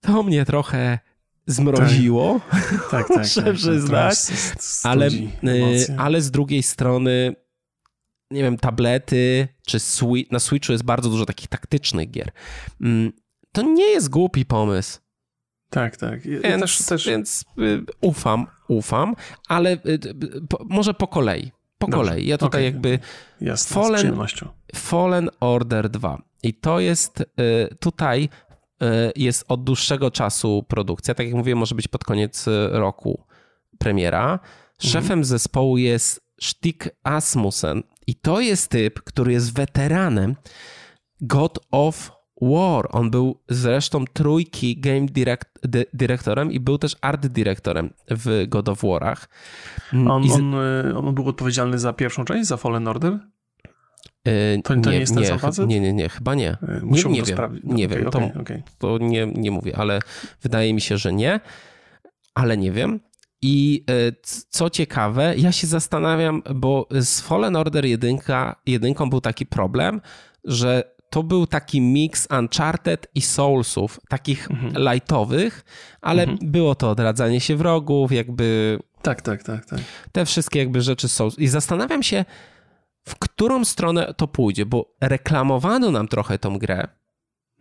[0.00, 0.98] To mnie trochę
[1.46, 4.14] zmroziło, tak, tak, tak, muszę tak, przyznać,
[4.82, 7.34] ale, y, ale z drugiej strony
[8.30, 9.78] nie wiem, tablety czy
[10.30, 12.32] na Switchu jest bardzo dużo takich taktycznych gier.
[12.80, 13.12] Mm,
[13.52, 15.00] to nie jest głupi pomysł.
[15.74, 16.26] Tak, tak.
[16.26, 17.06] Ja Więc, też, też...
[17.06, 19.14] więc y, ufam, ufam,
[19.48, 19.98] ale y, y,
[20.48, 21.52] po, może po kolei.
[21.78, 22.26] Po Dobrze, kolei.
[22.26, 22.64] Ja tutaj okej.
[22.64, 22.98] jakby
[23.40, 24.26] Jasne, Fallen-.
[24.74, 26.22] Fallen Order 2.
[26.42, 27.24] I to jest
[27.80, 28.28] tutaj
[29.16, 31.14] jest od dłuższego czasu produkcja.
[31.14, 33.24] Tak jak mówiłem, może być pod koniec roku
[33.78, 34.38] premiera.
[34.78, 37.82] Szefem zespołu jest Stig Asmussen.
[38.06, 40.36] I to jest typ, który jest weteranem
[41.20, 42.12] God of
[42.52, 42.86] War.
[42.90, 48.68] On był zresztą trójki game direct, dy, dyrektorem i był też art dyrektorem w God
[48.68, 49.28] of Warach.
[49.92, 53.18] Mm, On, z- on, y, on był odpowiedzialny za pierwszą część, za Fallen Order?
[54.28, 55.68] y, to- to nie jest ten sam?
[55.68, 56.50] Nie, nie, nie, chyba nie.
[56.52, 57.64] Y, Nie, nie to wiem, sprawdzić.
[57.64, 58.10] nie Okej, wiem.
[58.10, 58.62] To, okej, okej.
[58.78, 59.98] to nie, nie mówię, ale
[60.42, 61.40] wydaje mi się, że nie,
[62.34, 63.00] ale nie wiem.
[63.42, 63.84] I
[64.48, 68.18] co ciekawe, ja się zastanawiam, bo z Fallen Order 1,
[68.66, 70.00] jedynką był taki problem,
[70.44, 74.92] że to był taki mix Uncharted i Soulsów, takich Mhm.
[74.92, 75.64] lightowych,
[76.00, 79.80] ale było to odradzanie się wrogów, jakby Tak, tak, tak, tak.
[80.12, 81.28] te wszystkie jakby rzeczy są.
[81.38, 82.24] I zastanawiam się,
[83.08, 86.88] w którą stronę to pójdzie, bo reklamowano nam trochę tą grę.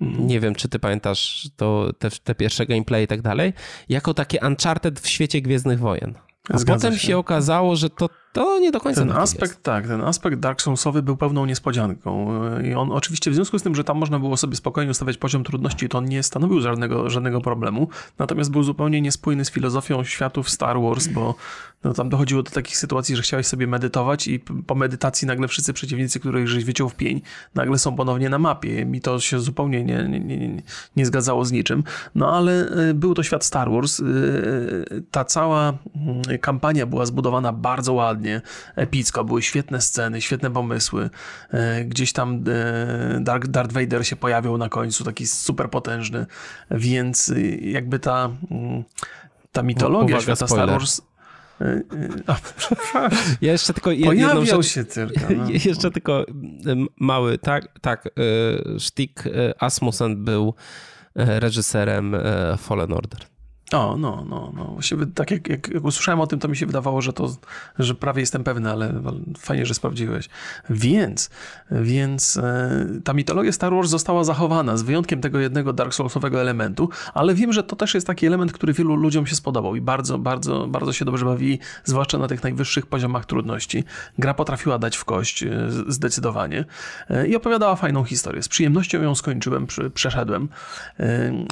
[0.02, 0.28] Mhm.
[0.28, 3.54] Nie wiem, czy ty pamiętasz to, te, te pierwsze gameplay i tak dalej,
[3.90, 6.14] jako takie Uncharted w świecie Gwiezdnych Wojen.
[6.50, 7.18] A Zgadza potem się.
[7.18, 9.64] okazało, że to, to nie do końca Ten aspekt, jest.
[9.64, 12.34] tak, ten aspekt Dark Soulsowy był pełną niespodzianką.
[12.62, 15.44] I on oczywiście w związku z tym, że tam można było sobie spokojnie ustawiać poziom
[15.44, 17.88] trudności, to on nie stanowił żadnego, żadnego problemu.
[18.20, 21.36] Natomiast był zupełnie niespójny z filozofią światów Star Wars, bo
[21.84, 25.74] no, tam dochodziło do takich sytuacji, że chciałeś sobie medytować i po medytacji nagle wszyscy
[25.74, 27.22] przeciwnicy, których żeś wyciął w pień,
[27.56, 28.86] nagle są ponownie na mapie.
[28.86, 30.62] Mi to się zupełnie nie, nie, nie, nie,
[30.96, 31.84] nie zgadzało z niczym.
[32.16, 34.00] No ale y, był to świat Star Wars.
[34.00, 38.23] Y, y, Ta cała mm, kampania była zbudowana bardzo ładnie,
[38.76, 39.24] epicko.
[39.24, 41.10] Były świetne sceny, świetne pomysły.
[41.54, 42.44] Y, Gdzieś tam
[43.20, 46.26] Dark, Darth Vader się pojawiał na końcu, taki super potężny,
[46.72, 48.84] więc y, jakby ta, mm,
[49.52, 50.68] ta mitologia Uwaga, świata spoiler.
[50.68, 51.02] Star Wars.
[52.58, 53.10] przepraszam.
[53.42, 55.20] Ja jeszcze tylko je- jedną się tylko.
[55.38, 55.46] No.
[55.66, 56.26] jeszcze tylko
[57.00, 58.10] mały, tak, tak,
[58.80, 59.24] Stig
[59.60, 60.54] Asmussen był
[61.16, 62.16] reżyserem
[62.58, 63.20] Fallen Order.
[63.74, 64.64] O, no, no, no.
[64.66, 67.36] Właściwie tak jak, jak, usłyszałem o tym, to mi się wydawało, że to,
[67.80, 69.02] że prawie jestem pewny, ale,
[69.38, 70.30] fajnie, że sprawdziłeś.
[70.70, 71.30] Więc,
[71.72, 76.90] więc e, ta mitologia Star Wars została zachowana, z wyjątkiem tego jednego Dark Soulsowego elementu,
[77.14, 80.18] ale wiem, że to też jest taki element, który wielu ludziom się spodobał i bardzo,
[80.18, 83.84] bardzo, bardzo się dobrze bawili, zwłaszcza na tych najwyższych poziomach trudności.
[84.20, 85.50] Gra potrafiła dać w kość e,
[85.88, 86.66] zdecydowanie
[87.10, 88.44] e, i opowiadała fajną historię.
[88.44, 90.50] Z przyjemnością ją skończyłem, przeszedłem.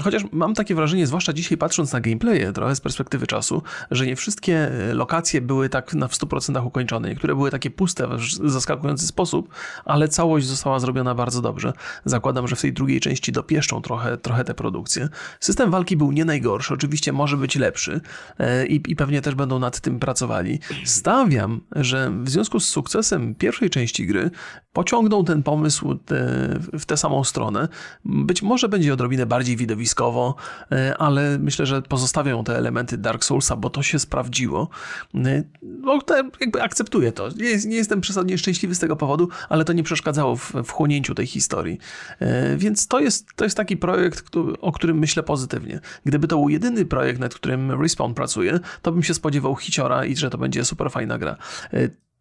[0.04, 4.16] Chociaż mam takie wrażenie, zwłaszcza dzisiaj patrząc na gameplaye, trochę z perspektywy czasu, że nie
[4.16, 7.10] wszystkie e, lokacje były tak na w 100% ukończone.
[7.10, 9.50] Niektóre były takie puste w zaskakujący sposób,
[9.86, 11.74] ale całość została zrobiona bardzo dobrze.
[12.06, 15.10] Zakładam, że w tej drugiej części dopieszczą trochę, trochę te produkcje.
[15.40, 18.02] System walki był nie najgorszy, oczywiście może być lepszy
[18.40, 20.60] e, i, i pewnie też będą nad tym pracowali.
[20.86, 24.32] Stawiam, że w związku z sukcesem pierwszej części gry
[24.74, 26.16] pociągną ten pomysł te,
[26.80, 27.68] w tę samą stronę.
[28.06, 30.36] Być może będzie odrobinę bardziej widowiskowo,
[30.72, 34.70] e, ale myślę, że pozostawią te elementy Dark Soulsa, bo to się sprawdziło.
[35.16, 36.00] E, No,
[36.42, 37.30] jakby akceptuję to.
[37.30, 41.16] Nie, nie jestem przesadnie szczęśliwy z tego powodu, ale to nie przeszkadzało w, w chłonięciu
[41.16, 41.78] tej historii.
[42.20, 44.26] E, Więc to jest, to jest taki projekt,
[44.62, 45.80] o którym myślę pozytywnie.
[46.06, 50.16] Gdyby to był jedyny projekt, nad którym Respawn pracuje, to bym się spodziewał hiciora i
[50.16, 51.38] że to będzie super fajna gra.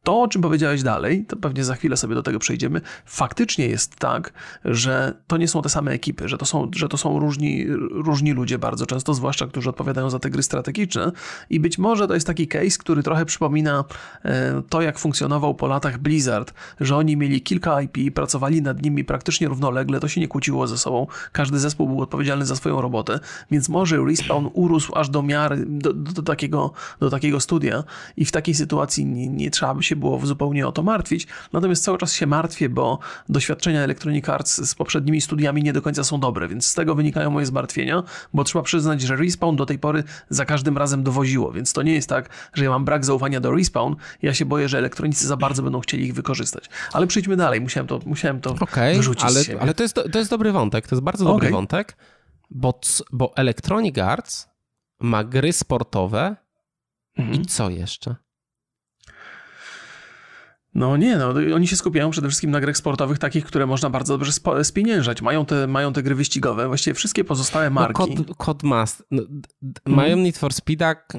[0.03, 3.97] To, o czym powiedziałeś dalej, to pewnie za chwilę sobie do tego przejdziemy, faktycznie jest
[3.97, 4.33] tak,
[4.65, 8.33] że to nie są te same ekipy, że to są, że to są różni, różni
[8.33, 11.13] ludzie bardzo często, zwłaszcza którzy odpowiadają za te gry strategiczne.
[11.51, 13.85] I być może to jest taki case, który trochę przypomina
[14.25, 19.05] e, to, jak funkcjonował po latach Blizzard, że oni mieli kilka IP, pracowali nad nimi
[19.05, 23.21] praktycznie równolegle, to się nie kłóciło ze sobą, każdy zespół był odpowiedzialny za swoją robotę,
[23.51, 27.85] więc może Respawn urósł aż do miary, do, do, do, takiego, do takiego studia
[28.17, 31.85] i w takiej sytuacji nie, nie trzeba by się było zupełnie o to martwić, natomiast
[31.85, 32.99] cały czas się martwię, bo
[33.29, 37.31] doświadczenia Electronic Arts z poprzednimi studiami nie do końca są dobre, więc z tego wynikają
[37.31, 38.03] moje zmartwienia,
[38.35, 41.93] bo trzeba przyznać, że Respawn do tej pory za każdym razem dowoziło, więc to nie
[41.93, 45.37] jest tak, że ja mam brak zaufania do Respawn, ja się boję, że elektronicy za
[45.37, 46.65] bardzo będą chcieli ich wykorzystać.
[46.93, 50.31] Ale przejdźmy dalej, musiałem to, musiałem to Okej, wyrzucić ale, ale to, jest, to jest
[50.31, 51.53] dobry wątek, to jest bardzo dobry Okej.
[51.53, 51.97] wątek,
[52.51, 52.81] bo,
[53.13, 54.49] bo Electronic Arts
[55.01, 56.37] ma gry sportowe
[57.17, 57.43] Mhm.
[57.43, 58.17] i co jeszcze?
[60.75, 64.19] No nie, no oni się skupiają przede wszystkim na grach sportowych, takich, które można bardzo
[64.19, 65.23] dobrze spieniężać.
[65.23, 68.03] Mają te, mają te gry wyścigowe, właściwie wszystkie pozostałe marki.
[68.19, 69.07] No, Cod, Codemaster.
[69.11, 71.19] No, d- d- Mają Need for Speeda, k-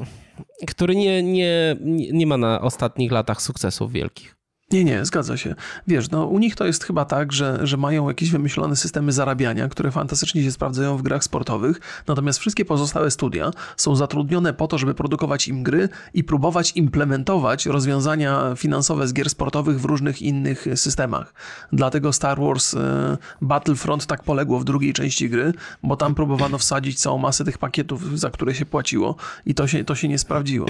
[0.68, 1.76] który nie, nie
[2.14, 4.36] nie ma na ostatnich latach sukcesów wielkich.
[4.72, 5.56] Nie, nie, zgadza się.
[5.88, 9.68] Wiesz, no u nich to jest chyba tak, że, że mają jakieś wymyślone systemy zarabiania,
[9.68, 14.78] które fantastycznie się sprawdzają w grach sportowych, natomiast wszystkie pozostałe studia są zatrudnione po to,
[14.78, 20.66] żeby produkować im gry i próbować implementować rozwiązania finansowe z gier sportowych w różnych innych
[20.76, 21.34] systemach.
[21.72, 27.00] Dlatego Star Wars e, Battlefront tak poległo w drugiej części gry, bo tam próbowano wsadzić
[27.00, 30.68] całą masę tych pakietów, za które się płaciło i to się, to się nie sprawdziło.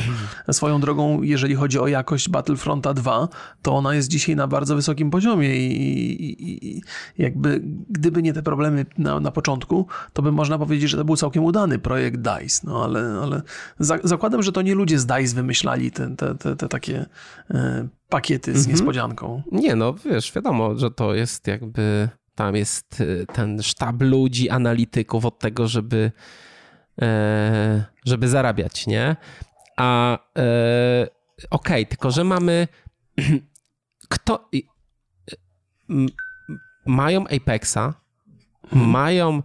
[0.51, 3.28] Swoją drogą, jeżeli chodzi o jakość Battlefronta 2,
[3.61, 6.81] to ona jest dzisiaj na bardzo wysokim poziomie i, i, i
[7.17, 11.15] jakby gdyby nie te problemy na, na początku, to by można powiedzieć, że to był
[11.15, 13.41] całkiem udany projekt DICE, no ale, ale
[13.79, 17.05] za, zakładam, że to nie ludzie z DICE wymyślali te, te, te, te takie
[17.49, 18.71] e, pakiety z mhm.
[18.71, 19.41] niespodzianką.
[19.51, 25.25] Nie, no wiesz, wiadomo, że to jest jakby, tam jest e, ten sztab ludzi, analityków
[25.25, 26.11] od tego, żeby
[27.01, 29.15] e, żeby zarabiać, nie?
[29.77, 31.07] A e,
[31.49, 32.67] okej, okay, tylko że mamy
[34.12, 34.49] kto.
[36.86, 37.93] Mają Apexa,
[38.70, 38.89] hmm.
[38.89, 39.43] mają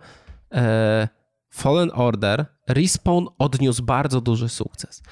[0.53, 1.09] e,
[1.51, 5.03] Fallen Order, Respawn odniósł bardzo duży sukces.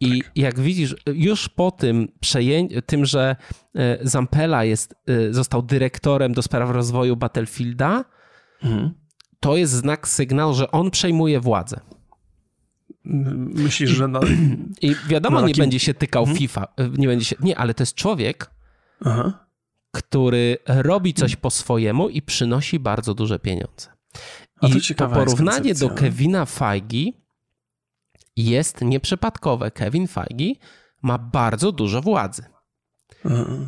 [0.00, 0.32] I tak.
[0.36, 3.36] jak widzisz, już po tym przejęciu, tym, że
[3.74, 8.04] e, Zampella jest, e, został dyrektorem do spraw rozwoju Battlefielda,
[8.60, 8.90] hmm.
[9.40, 11.80] to jest znak, sygnał, że on przejmuje władzę.
[13.04, 14.20] Myślisz, że na.
[14.82, 16.38] I wiadomo, nie będzie się tykał hmm?
[16.38, 16.68] FIFA.
[16.76, 17.36] E, nie będzie się.
[17.40, 18.50] Nie, ale to jest człowiek,
[19.04, 19.46] Aha.
[19.92, 23.88] który robi coś po swojemu i przynosi bardzo duże pieniądze.
[24.62, 27.12] I to porównanie do Kevina Feige
[28.36, 29.70] jest nieprzypadkowe.
[29.70, 30.54] Kevin Feige
[31.02, 32.44] ma bardzo dużo władzy.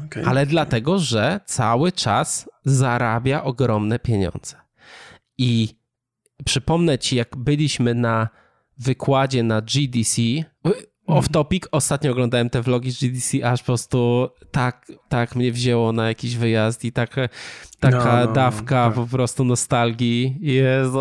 [0.07, 0.25] okay.
[0.27, 4.57] Ale dlatego, że cały czas zarabia ogromne pieniądze.
[5.39, 5.69] I
[6.45, 8.29] przypomnę ci, jak byliśmy na
[8.79, 10.23] wykładzie na GDC,
[11.13, 15.93] Off topic, ostatnio oglądałem te vlogi z GDC, aż po prostu tak, tak mnie wzięło
[15.93, 17.17] na jakiś wyjazd i tak,
[17.81, 18.95] taka no, no, dawka tak.
[18.95, 20.37] po prostu nostalgii.
[20.41, 20.99] Jezu.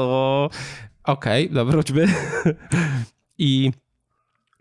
[1.04, 2.08] Okej, okay, dobra, wróćmy.
[3.38, 3.72] I,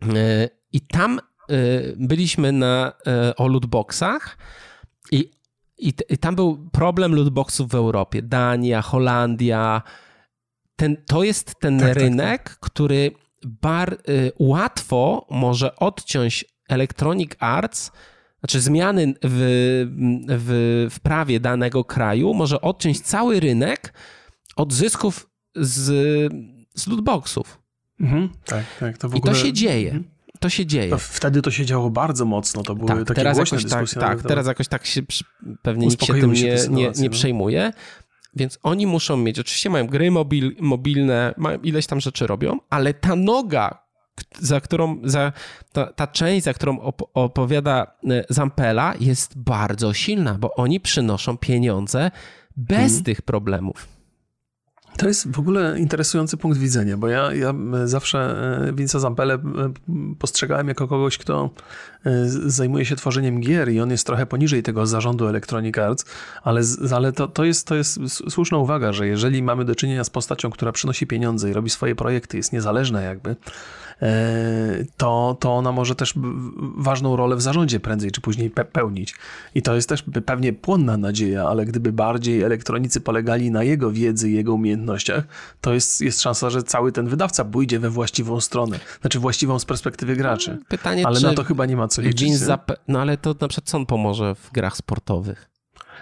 [0.03, 1.23] e, I tam e,
[1.97, 4.39] byliśmy na, e, o lootboxach
[5.13, 5.31] i,
[5.79, 8.23] i, i tam był problem lootboxów w Europie.
[8.23, 9.83] Dania, Holandia.
[10.77, 12.61] Ten, to jest ten tak, rynek, tak, tak.
[12.61, 13.11] który
[13.45, 17.93] bar, y, łatwo może odciąć Electronic Arts,
[18.41, 19.39] znaczy zmiany w,
[20.29, 23.93] w, w prawie danego kraju, może odciąć cały rynek
[24.57, 25.85] od zysków z,
[26.75, 27.59] z lootboxów.
[28.01, 28.99] Mhm, tak, tak.
[28.99, 29.21] To ogóle...
[29.21, 29.91] I to się dzieje.
[29.91, 30.19] Mhm.
[30.41, 30.91] To się dzieje.
[30.91, 34.23] To wtedy to się działo bardzo mocno, to były tak, takie teraz jakoś tak, tak,
[34.23, 35.03] teraz jakoś tak się
[35.63, 37.11] pewnie nikt się tym nie, nie, nie no.
[37.11, 37.73] przejmuje.
[38.39, 42.95] Więc oni muszą mieć, oczywiście mają gry mobil, mobilne, mają ileś tam rzeczy robią, ale
[42.95, 43.83] ta noga,
[44.39, 45.33] za którą, za,
[45.73, 51.37] ta, ta część, za którą op opowiada e, Zampela jest bardzo silna, bo oni przynoszą
[51.37, 52.11] pieniądze
[52.57, 53.05] bez hmm.
[53.05, 53.98] tych problemów.
[54.99, 58.19] To jest w ogóle interesujący punkt widzenia, bo ja, ja zawsze
[58.69, 59.39] e, Vince'a Zampele
[60.19, 61.51] postrzegałem jako kogoś, kto
[62.07, 66.05] e, zajmuje się tworzeniem gier i on jest trochę poniżej tego zarządu Electronic Arts,
[66.43, 66.61] ale,
[66.97, 70.51] ale to, to, jest, to jest słuszna uwaga, że jeżeli mamy do czynienia z postacią,
[70.51, 73.37] która przynosi pieniądze i robi swoje projekty, jest niezależna jakby,
[74.97, 76.15] to, to ona może też
[76.77, 79.15] ważną rolę w zarządzie prędzej czy później pe pełnić.
[79.55, 84.31] I to jest też pewnie płonna nadzieja, ale gdyby bardziej elektronicy polegali na jego wiedzy
[84.31, 85.25] i jego umiejętnościach,
[85.61, 88.81] to jest, jest szansa, że cały ten wydawca pójdzie we właściwą stronę.
[89.01, 90.59] Znaczy właściwą z perspektywy graczy.
[90.69, 92.19] Pytanie, ale na to chyba nie ma co liczyć.
[92.89, 95.58] No ale to na przykład co on pomoże w grach sportowych?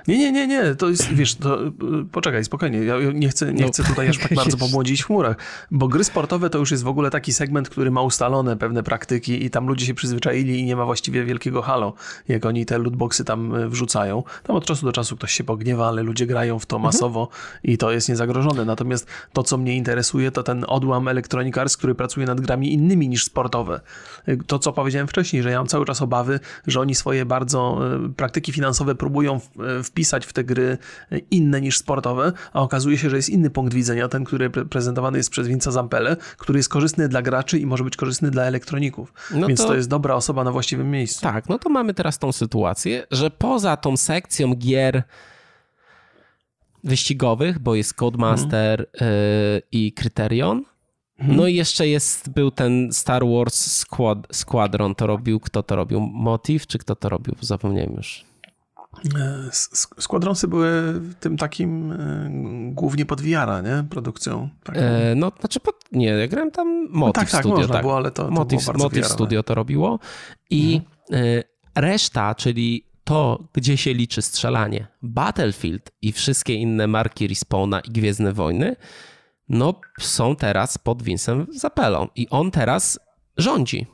[0.09, 1.72] Nie, nie, nie, nie, to jest, wiesz, to, y,
[2.12, 3.68] poczekaj, spokojnie, ja nie chcę, nie no.
[3.68, 5.36] chcę tutaj aż tak bardzo pobłądzić w chmurach,
[5.70, 9.44] bo gry sportowe to już jest w ogóle taki segment, który ma ustalone pewne praktyki
[9.44, 11.94] i tam ludzie się przyzwyczaili i nie ma właściwie wielkiego halo,
[12.28, 14.22] jak oni te lootboxy tam y, wrzucają.
[14.42, 16.94] Tam od czasu do czasu ktoś się pogniewa, ale ludzie grają w to mhm.
[16.94, 17.61] masowo mhm.
[17.64, 18.64] i to jest niezagrożone.
[18.64, 23.09] Natomiast to, co mnie interesuje, to ten odłam Electronic Arts, który pracuje nad grami innymi
[23.09, 23.80] niż sportowe.
[24.28, 27.80] Y, to, co powiedziałem wcześniej, że ja mam cały czas obawy, że oni swoje bardzo
[28.16, 29.40] praktyki finansowe próbują
[29.84, 30.78] w wpisać w te gry
[31.30, 35.30] inne niż sportowe, a okazuje się, że jest inny punkt widzenia, ten, który prezentowany jest
[35.30, 39.12] przez Vinca Zampele, który jest korzystny dla graczy i może być korzystny dla elektroników.
[39.34, 41.20] No Więc to, to jest dobra osoba na właściwym miejscu.
[41.20, 45.03] Tak, no to mamy teraz tą sytuację, że poza tą sekcją gier
[46.84, 49.18] wyścigowych, bo jest Codemaster hmm.
[49.18, 50.64] y, i Criterion,
[51.18, 51.36] hmm.
[51.36, 56.01] no i jeszcze jest, był ten Star Wars Squad, Squadron, to robił, kto to robił?
[56.01, 57.34] Motiv, czy kto to robił?
[57.40, 58.24] Zapomniałem już.
[59.18, 59.51] E,
[60.01, 62.28] składronsy były tym takim e,
[62.72, 63.84] głównie pod VR, nie?
[63.90, 64.49] Produkcją.
[64.72, 67.59] E, no, znaczy, pod, nie, ja grałem tam Motiv no tak, tak, Studio.
[67.59, 69.99] Można tak, było, ale to, to Motiv, było Motiv Studio to robiło
[70.51, 70.80] i
[71.11, 71.42] mhm.
[71.74, 78.32] reszta, czyli to, gdzie się liczy strzelanie, Battlefield i wszystkie inne marki Respawna i Gwiezdne
[78.32, 78.76] Wojny,
[79.49, 82.99] no są teraz pod Vincem Zapelą i on teraz
[83.36, 83.86] rządzi.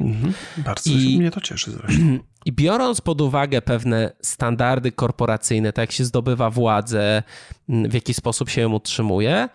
[0.00, 0.32] Mhm.
[0.56, 2.02] Bardzo I, mnie to cieszy zresztą.
[2.46, 7.22] I biorąc pod uwagę pewne standardy korporacyjne, tak jak się zdobywa władzę,
[7.68, 9.48] w jaki sposób się ją utrzymuje,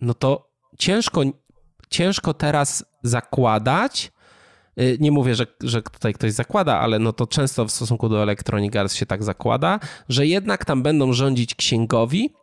[0.00, 1.22] no to ciężko,
[1.90, 4.12] ciężko teraz zakładać,
[4.80, 8.22] y, nie mówię, że, że tutaj ktoś zakłada, ale no to często w stosunku do
[8.22, 12.34] Electronic Arts się tak zakłada, że jednak tam będą rządzić księgowi,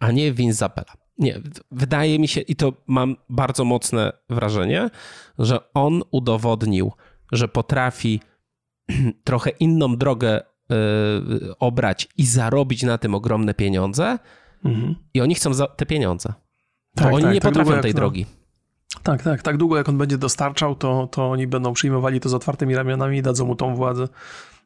[0.00, 0.92] a nie Vince Zappella.
[1.18, 4.90] Nie, wydaje mi się, i to mam bardzo mocne wrażenie,
[5.38, 6.92] że on udowodnił,
[7.32, 8.20] że potrafi
[9.24, 10.44] trochę inną drogę y,
[11.58, 14.18] obrać i zarobić na tym ogromne pieniądze.
[14.64, 14.94] Mhm.
[15.14, 16.32] I oni chcą te pieniądze.
[16.94, 18.26] Tak, oni tak, nie tak potrafią tej drogi.
[19.02, 19.42] Tak, tak.
[19.42, 23.18] Tak długo jak on będzie dostarczał, to, to oni będą przyjmowali to z otwartymi ramionami
[23.18, 24.08] i dadzą mu tą władzę.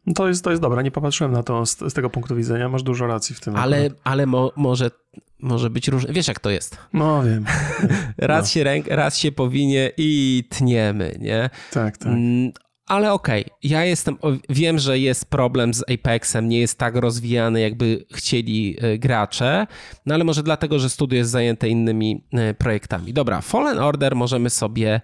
[0.07, 2.69] No to jest, to jest dobra, nie popatrzyłem na to z, z tego punktu widzenia,
[2.69, 3.57] masz dużo racji w tym.
[3.57, 4.91] Ale, ale mo, może,
[5.39, 6.13] może być różnie.
[6.13, 6.79] Wiesz jak to jest.
[6.93, 7.45] No wiem.
[8.19, 8.49] raz, no.
[8.49, 11.51] Się ręk, raz się powinie i tniemy, nie?
[11.73, 12.13] Tak, tak.
[12.87, 14.19] Ale okej, okay, ja jestem,
[14.49, 19.67] wiem, że jest problem z Apexem, nie jest tak rozwijany, jakby chcieli e, gracze,
[20.07, 23.13] no ale może dlatego, że studio jest zajęte innymi e, projektami.
[23.13, 25.01] Dobra, Fallen Order możemy sobie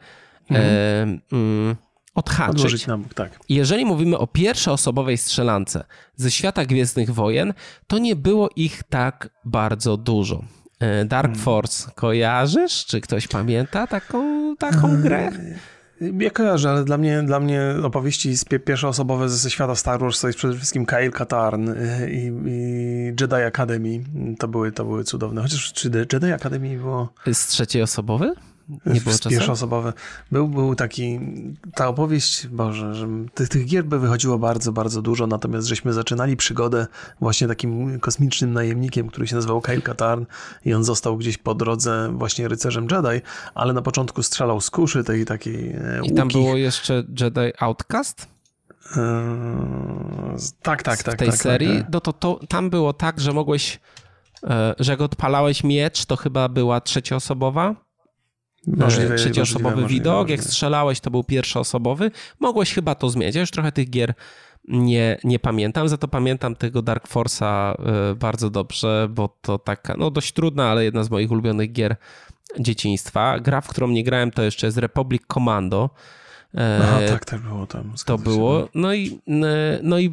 [0.50, 0.68] mhm.
[0.68, 1.76] e, mm,
[2.14, 2.56] odhaczyć.
[2.56, 3.38] Odłożyć na bok, tak.
[3.48, 5.84] Jeżeli mówimy o pierwszoosobowej strzelance
[6.16, 7.54] ze świata Gwiezdnych Wojen,
[7.86, 10.44] to nie było ich tak bardzo dużo.
[10.80, 11.44] E, Dark hmm.
[11.44, 12.86] Force kojarzysz?
[12.86, 15.30] Czy ktoś pamięta taką, taką grę?
[16.00, 18.34] Ja kojarzę, ale dla mnie, dla mnie opowieści
[18.64, 23.34] pierwszoosobowe ze świata Star Wars to jest przede wszystkim Kyle Katarn y, i, i Jedi
[23.34, 24.00] Academy.
[24.38, 25.42] To były, to były cudowne.
[25.42, 27.12] Chociaż czy Jedi Academy było...
[27.32, 28.34] Z trzeciej osobowy?
[28.68, 29.32] Nie było czasem?
[29.32, 29.92] Pierwszoosobowy.
[30.32, 31.20] Był, był taki,
[31.74, 36.36] ta opowieść, Boże, że tych, tych gier by wychodziło bardzo, bardzo dużo, natomiast żeśmy zaczynali
[36.36, 36.86] przygodę
[37.20, 40.24] właśnie takim kosmicznym najemnikiem, który się nazywał Kyle Katarn
[40.64, 45.04] i on został gdzieś po drodze właśnie rycerzem Jedi, ale na początku strzelał z kuszy
[45.04, 48.28] tej takiej e, I tam było jeszcze Jedi Outcast?
[48.96, 49.02] Eee,
[50.62, 51.14] tak, tak, tak.
[51.14, 51.92] W tej tak, serii, tak, tak.
[51.92, 53.80] no to, to tam było tak, że mogłeś,
[54.44, 57.87] e, że jak odpalałeś miecz, to chyba była trzecioosobowa
[58.76, 60.14] Możliwe, trzecioosobowy możliwe, widok.
[60.14, 60.32] Możliwe.
[60.32, 62.10] Jak strzelałeś, to był pierwszoosobowy.
[62.40, 63.34] Mogłeś chyba to zmieniać.
[63.34, 64.14] Ja już trochę tych gier
[64.68, 67.74] nie, nie pamiętam, za to pamiętam tego Dark Force'a
[68.12, 71.96] e, bardzo dobrze, bo to taka, no dość trudna, ale jedna z moich ulubionych gier
[72.60, 73.40] dzieciństwa.
[73.40, 75.90] Gra, w którą nie grałem, to jeszcze jest Republic Commando.
[76.56, 77.94] Aha, tak, tak było tam.
[78.06, 78.58] To było.
[78.60, 78.68] No.
[78.74, 79.20] no i,
[79.82, 80.10] no i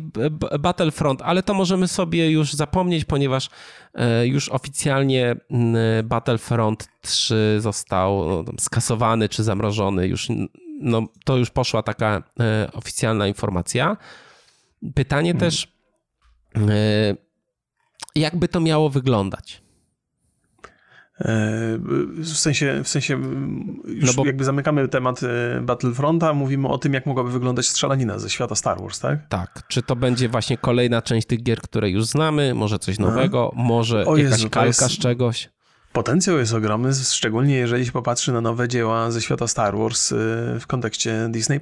[0.60, 3.50] Battlefront, ale to możemy sobie już zapomnieć, ponieważ
[3.94, 5.36] e, już oficjalnie
[6.04, 10.08] Battlefront 3 został no, skasowany czy zamrożony.
[10.08, 10.28] Już,
[10.82, 13.98] no, to już poszła taka e, oficjalna informacja.
[14.96, 15.40] Pytanie hmm.
[15.40, 15.68] też,
[16.56, 17.16] e,
[18.16, 19.65] jakby to miało wyglądać?
[21.20, 23.22] W sensie, w sensie
[23.86, 24.26] już no bo...
[24.26, 28.82] jakby zamykamy temat e, Battlefronta, mówimy o tym, jak mogłaby wyglądać strzelanina ze świata Star
[28.82, 29.28] Wars, tak?
[29.30, 29.64] Tak.
[29.68, 33.62] Czy to będzie właśnie kolejna część tych gier, które już znamy, może coś nowego, A?
[33.62, 34.82] może o jakaś Jezu, kalka jest...
[34.82, 35.50] z czegoś?
[35.96, 40.16] Potencjał jest ogromny, szczególnie jeżeli się popatrzy na nowe dzieła ze świata Star Wars e,
[40.60, 41.60] w kontekście Disney+.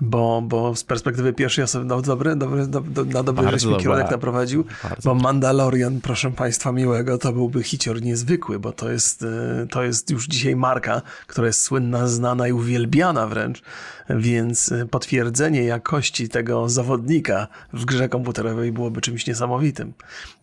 [0.00, 3.82] Bo, bo z perspektywy pierwszej osoby, no dobry, dobry, do, do, na dobry Bardzo żeśmy
[3.82, 9.22] kierunek naprowadził, Bardzo bo Mandalorian, proszę Państwa miłego, to byłby hicior niezwykły, bo to jest,
[9.22, 13.62] e, to jest już dzisiaj marka, która jest słynna, znana i uwielbiana wręcz,
[14.10, 19.94] więc e, potwierdzenie jakości tego zawodnika w grze komputerowej byłoby czymś niesamowitym.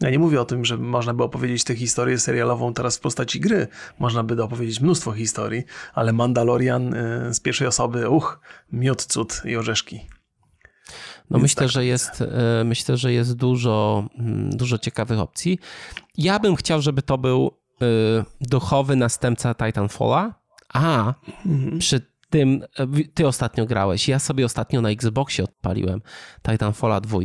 [0.02, 3.40] Ja nie mówię o tym, że można by opowiedzieć tę historię serialową teraz w postaci
[3.40, 3.68] gry,
[4.00, 8.40] można by opowiedzieć mnóstwo historii, ale Mandalorian e, z pierwszej osoby, uch,
[8.72, 10.00] miód, cud i orzeszki.
[11.30, 11.72] No myślę, tak.
[11.72, 15.60] że jest, e, myślę, że jest dużo, mm, dużo ciekawych opcji.
[16.18, 17.52] Ja bym chciał, żeby to był
[18.42, 20.34] duchowy następca Titanfalla,
[20.74, 21.14] a
[21.46, 21.80] mhm.
[21.80, 26.02] przy tym, e, ty ostatnio grałeś, ja sobie ostatnio na Xboxie odpaliłem
[26.50, 27.20] Titanfalla 2.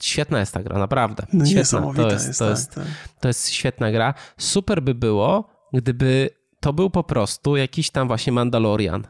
[0.00, 1.26] Świetna jest ta gra, naprawdę.
[1.32, 1.92] No świetna.
[1.96, 2.92] To jest, jest, to, jest, tak, tak.
[3.20, 4.14] to jest świetna gra.
[4.38, 9.06] Super by było, gdyby to był po prostu jakiś tam właśnie Mandalorian.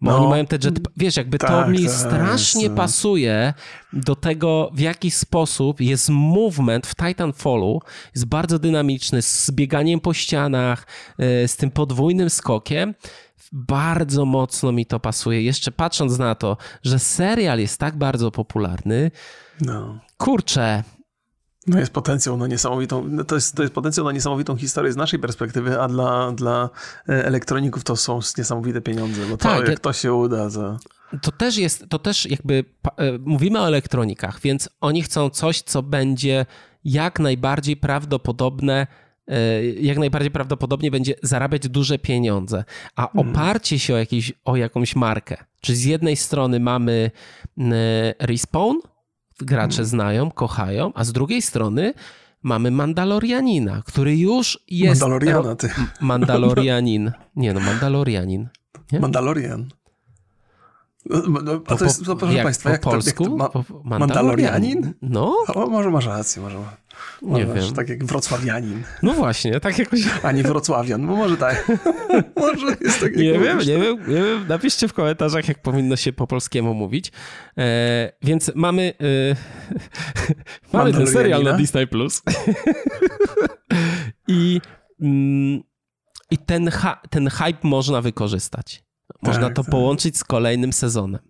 [0.00, 0.78] Bo no, oni mają te jet...
[0.96, 2.76] Wiesz, jakby tak, to mi tak, strasznie jest.
[2.76, 3.54] pasuje
[3.92, 7.80] do tego, w jaki sposób jest movement w Titanfallu.
[8.14, 10.86] Jest bardzo dynamiczny, z bieganiem po ścianach,
[11.18, 12.94] e, z tym podwójnym skokiem
[13.52, 15.42] bardzo mocno mi to pasuje.
[15.42, 19.10] Jeszcze patrząc na to, że serial jest tak bardzo popularny,
[19.60, 19.98] no.
[20.16, 20.82] kurczę,
[21.68, 24.96] No jest potencjał na niesamowitą, no to jest, to jest potencjał na niesamowitą historię z
[24.96, 26.70] naszej perspektywy, a dla, dla
[27.08, 30.76] e, elektroników to są niesamowite pieniądze, bo to tak, jak to się uda, to...
[31.22, 32.64] To też jest, to też jakby,
[32.96, 36.46] e, mówimy o elektronikach, więc oni chcą coś, co będzie
[36.84, 38.86] jak najbardziej prawdopodobne,
[39.80, 42.64] jak najbardziej prawdopodobnie będzie zarabiać duże pieniądze,
[42.96, 43.30] a hmm.
[43.30, 47.10] oparcie się o, jakiś, o jakąś markę, czy z jednej strony mamy
[48.18, 48.76] Respawn,
[49.38, 49.88] gracze hmm.
[49.88, 51.94] znają, kochają, a z drugiej strony
[52.42, 55.00] mamy Mandalorianina, który już jest...
[55.00, 55.70] Mandaloriana, ty.
[56.00, 57.12] Mandalorianin.
[57.36, 58.48] Nie no, Mandalorianin.
[58.92, 59.00] Nie?
[59.00, 59.68] Mandalorian.
[61.06, 63.24] No, no, a to jest, no, proszę Państwa, po jak polsku?
[63.24, 64.94] to, jak to ma, Mandalorianin?
[65.02, 65.36] No.
[65.54, 66.58] O, może masz rację, może.
[67.22, 67.74] Nie wiem.
[67.74, 68.82] Tak jak wrocławianin.
[69.02, 70.00] No właśnie, tak jakoś.
[70.22, 71.68] A nie wrocławian, no może tak.
[72.36, 73.16] może jest tak.
[73.16, 74.48] Nie wiem, nie wiem, nie wiem.
[74.48, 77.12] Napiszcie w komentarzach, jak powinno się po polskiemu mówić.
[77.58, 79.36] E, więc mamy, e,
[80.76, 81.86] mamy ten serial na Disney+.
[81.86, 82.22] Plus.
[84.28, 84.60] I,
[85.00, 85.62] mm,
[86.30, 86.70] i ten,
[87.10, 88.82] ten hype można wykorzystać.
[89.22, 89.70] Można tak, to tak.
[89.70, 91.20] połączyć z kolejnym sezonem.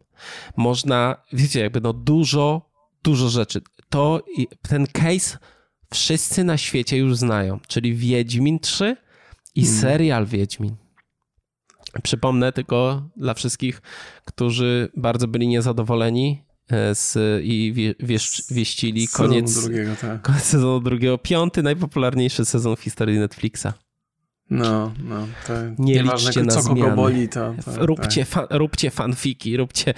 [0.57, 2.71] Można, wiecie, jakby no dużo,
[3.03, 3.61] dużo rzeczy.
[3.89, 4.23] To,
[4.69, 5.39] ten case
[5.93, 8.97] wszyscy na świecie już znają, czyli Wiedźmin 3
[9.55, 9.81] i hmm.
[9.81, 10.77] serial Wiedźmin.
[12.03, 13.83] Przypomnę tylko dla wszystkich,
[14.25, 20.23] którzy bardzo byli niezadowoleni e, z, i wie, wiesz, wieścili koniec, drugiego, tak.
[20.23, 21.19] koniec sezonu drugiego.
[21.19, 23.67] Piąty najpopularniejszy sezon w historii Netflixa.
[24.51, 26.81] No, no, to nie liczcie na co zmiany.
[26.81, 28.29] kogo boli, to, to róbcie, tak.
[28.29, 29.95] Fan, róbcie fanfiki, róbcie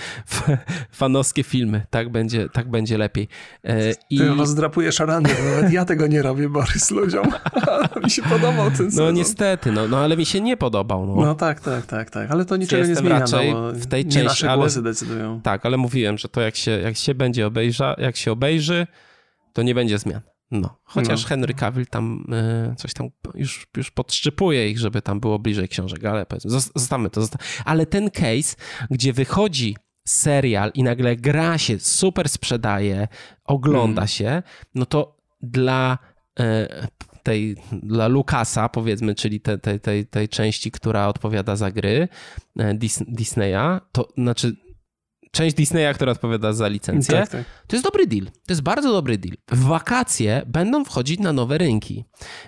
[0.93, 3.29] fanowskie filmy, tak będzie, tak będzie lepiej.
[3.65, 4.19] E, I...
[4.19, 7.27] Ty rozdrapujesz rany, nawet ja tego nie robię, Borys, ludziom.
[8.05, 9.05] mi się podobał ten no, sezon.
[9.05, 11.07] No niestety, no, no ale mi się nie podobał.
[11.07, 14.13] No, no tak, tak, tak, tak, ale to niczego nie zmienia, no, w tej nie
[14.13, 15.41] części, nasze głosy ale, decydują.
[15.41, 18.87] Tak, ale mówiłem, że to jak się, jak się będzie obejrza, jak się obejrzy,
[19.53, 20.21] to nie będzie zmian.
[20.51, 21.29] No, chociaż no.
[21.29, 22.25] Henry Cavill tam
[22.73, 27.11] y, coś tam już, już podszczypuje ich, żeby tam było bliżej książek, ale powiedzmy, zostawmy
[27.11, 27.21] to.
[27.21, 27.47] Zostawmy.
[27.65, 28.57] Ale ten case,
[28.91, 29.77] gdzie wychodzi
[30.07, 33.09] serial i nagle gra się, super sprzedaje,
[33.45, 34.09] ogląda mm.
[34.09, 34.43] się,
[34.75, 35.99] no to dla
[36.41, 36.43] y,
[37.23, 42.09] tej, dla Lucasa, powiedzmy, czyli tej, tej, tej, tej części, która odpowiada za gry
[42.75, 44.57] Dis, Disneya, to znaczy
[45.31, 47.18] część Disneya, która odpowiada za licencję.
[47.18, 47.45] Tak, tak.
[47.66, 48.26] To jest dobry deal.
[48.26, 49.37] To jest bardzo dobry deal.
[49.51, 52.05] W wakacje będą wchodzić na nowe rynki.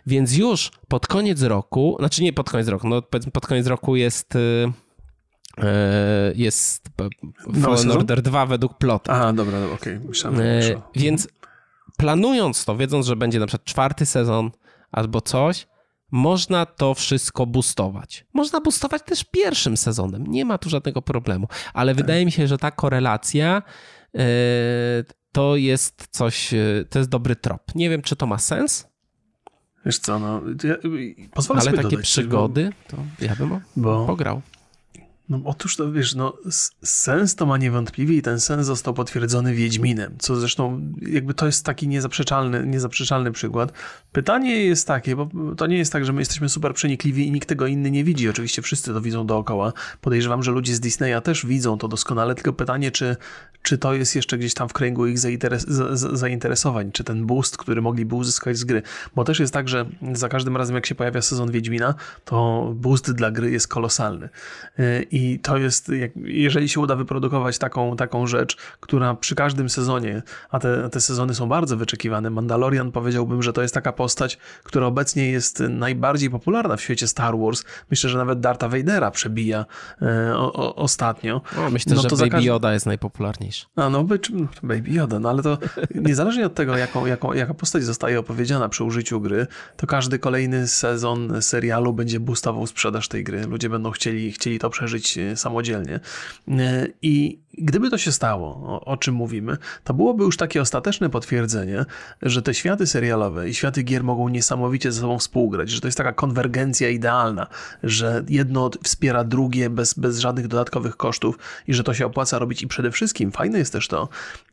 [0.07, 3.03] Więc już pod koniec roku, znaczy nie pod koniec roku, no
[3.33, 4.39] pod koniec roku jest y,
[5.59, 5.63] y,
[6.35, 6.89] jest
[7.63, 9.13] Fallen Order 2 według plotu.
[9.13, 9.97] A, dobra, dobra okej.
[9.97, 10.09] Okay.
[10.09, 10.61] Myślałem, e,
[10.95, 11.29] Więc
[11.97, 14.51] planując to, wiedząc, że będzie na przykład czwarty sezon
[14.93, 15.67] albo coś,
[16.13, 18.27] można to wszystko boostować.
[18.33, 22.59] Można boostować też pierwszym sezonem, nie ma tu żadnego problemu, ale wydaje mi się, że
[22.59, 23.63] ta korelacja
[24.15, 24.23] yy,
[25.33, 27.75] to jest coś, yy, to jest dobry trop.
[27.75, 28.89] Nie wiem, czy to ma sens.
[29.87, 30.75] Wiesz co, no, ja,
[31.35, 32.97] pozwolę ale sobie takie dodać, przygody, bo...
[32.97, 34.07] to ja bym bo...
[34.07, 34.43] pograł.
[35.33, 36.37] No otóż to wiesz, no
[36.83, 41.65] sens to ma niewątpliwie i ten sens został potwierdzony Wiedźminem, co zresztą jakby to jest
[41.65, 43.73] taki niezaprzeczalny, niezaprzeczalny przykład.
[44.13, 47.49] Pytanie jest takie, bo to nie jest tak, że my jesteśmy super przenikliwi i nikt
[47.49, 48.29] tego inny nie widzi.
[48.29, 49.73] Oczywiście wszyscy to widzą dookoła.
[50.01, 53.17] Podejrzewam, że ludzie z Disneya też widzą to doskonale, tylko pytanie, czy,
[53.63, 55.67] czy to jest jeszcze gdzieś tam w kręgu ich zainteres
[56.13, 58.83] zainteresowań, czy ten boost, który mogliby uzyskać z gry.
[59.15, 63.13] Bo też jest tak, że za każdym razem jak się pojawia sezon Wiedźmina, to boost
[63.13, 64.29] dla gry jest kolosalny.
[64.79, 69.35] Y, I i to jest, jak, jeżeli się uda wyprodukować taką, taką rzecz, która przy
[69.35, 73.93] każdym sezonie, a te, te sezony są bardzo wyczekiwane, Mandalorian powiedziałbym, że to jest taka
[73.93, 77.65] postać, która obecnie jest najbardziej popularna w świecie Star Wars.
[77.91, 79.67] Myślę, że nawet Darta Vadera przebija
[80.03, 81.41] e, o, o, ostatnio.
[81.59, 82.47] O, myślę, no, że Baby każdy...
[82.47, 83.67] Yoda jest najpopularniejszy.
[83.77, 84.05] A no,
[84.63, 85.59] Baby Yoda, no ale to
[85.95, 89.47] niezależnie od tego, jaką, jaką, jaka postać zostaje opowiedziana przy użyciu gry,
[89.77, 93.47] to każdy kolejny sezon serialu będzie boostował sprzedaż tej gry.
[93.47, 96.01] Ludzie będą chcieli, chcieli to przeżyć samodzielnie.
[96.49, 101.11] E, I gdyby to się stało, o, o, czym mówimy, to byłoby już takie ostateczne
[101.11, 101.85] potwierdzenie,
[102.23, 105.99] że te światy serialowe i światy gier mogą niesamowicie ze sobą współgrać, że to jest
[105.99, 107.47] taka konwergencja idealna,
[107.83, 112.63] że jedno wspiera drugie bez, bez żadnych dodatkowych kosztów i że to się opłaca robić.
[112.63, 114.09] I przede wszystkim fajne jest też to,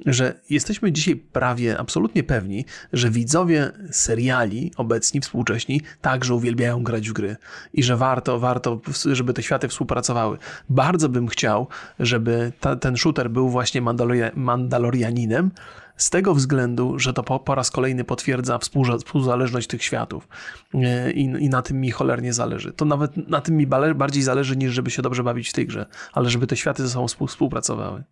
[0.05, 7.13] że jesteśmy dzisiaj prawie absolutnie pewni, że widzowie seriali obecni, współcześni, także uwielbiają grać w
[7.13, 7.35] gry
[7.73, 8.81] i że warto, warto,
[9.11, 10.37] żeby te światy współpracowały.
[10.69, 11.67] Bardzo bym chciał,
[11.99, 15.51] żeby ta, ten shooter był właśnie Mandaloria, Mandalorianinem,
[15.97, 18.59] z tego względu, że to po, po raz kolejny potwierdza
[18.99, 20.27] współzależność tych światów
[20.73, 22.73] e, I, i, na tym mi cholernie zależy.
[22.73, 25.85] To nawet na tym mi bardziej zależy niż żeby się dobrze bawić w tej grze,
[26.13, 28.03] ale żeby te światy ze sobą współpracowały.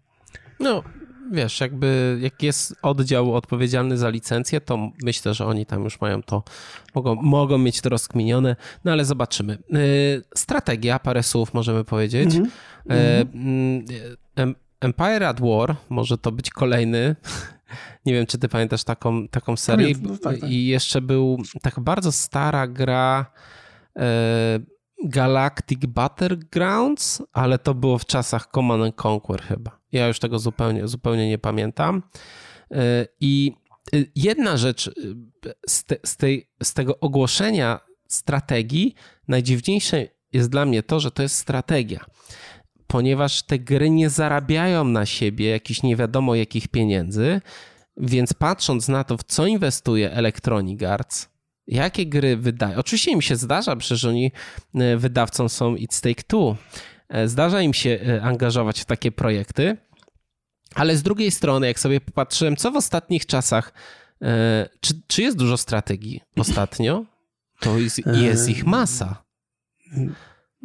[0.60, 0.84] No,
[1.32, 6.24] wiesz, jakby jak jest oddział odpowiedzialny za licencję, to myślę, że oni tam już mają
[6.24, 6.44] to,
[6.96, 8.56] mogą, mogą mieć to rozkminione,
[8.86, 9.58] no ale zobaczymy.
[10.36, 12.36] Strategia, parę słów możemy powiedzieć.
[12.36, 12.50] Mm
[14.36, 14.67] -hmm.
[14.80, 17.16] Empire at War może to być kolejny.
[18.06, 19.96] Nie wiem, czy ty pamiętasz taką, taką serię.
[20.02, 20.50] No, tak, tak.
[20.50, 23.32] I jeszcze był tak bardzo stara gra
[24.00, 24.60] e,
[25.06, 29.80] Galactic Battlegrounds, ale to było w czasach Command and Conquer chyba.
[29.92, 32.04] Ja już tego zupełnie, zupełnie nie pamiętam.
[32.72, 33.54] E, I
[33.94, 34.92] e, jedna rzecz
[35.68, 38.96] z, te, z, tej, z tego ogłoszenia strategii,
[39.28, 42.06] najdziwniejsze jest dla mnie to, że to jest strategia
[42.88, 47.42] ponieważ te gry nie zarabiają na siebie jakichś nie wiadomo jakich pieniędzy,
[47.98, 51.30] więc patrząc na to, w co inwestuje Electronic Arts,
[51.68, 52.78] jakie gry wydaje.
[52.78, 54.32] Oczywiście im się zdarza, przecież oni
[54.76, 56.58] e, wydawcą są It's Take Two.
[57.10, 59.78] E, zdarza im się e, angażować w takie projekty,
[60.76, 63.74] ale z drugiej strony, jak sobie popatrzyłem, co w ostatnich czasach,
[64.80, 67.06] czy, czy jest dużo strategii ostatnio,
[67.60, 69.24] to jest, jest ich masa.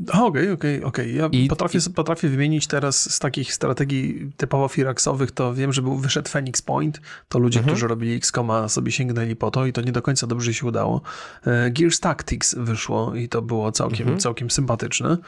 [0.09, 1.17] Okej, okej, okej.
[1.17, 1.91] Ja I, potrafię, i...
[1.91, 7.01] potrafię wymienić teraz z takich strategii typowo Firaxowych, to wiem, że był, wyszedł Phoenix Point,
[7.29, 7.75] to ludzie, mhm.
[7.75, 11.01] którzy robili XCOMa sobie sięgnęli po to i to nie do końca dobrze się udało.
[11.47, 14.21] E, Gears Tactics wyszło i to było całkiem, mhm.
[14.21, 15.19] całkiem sympatyczne,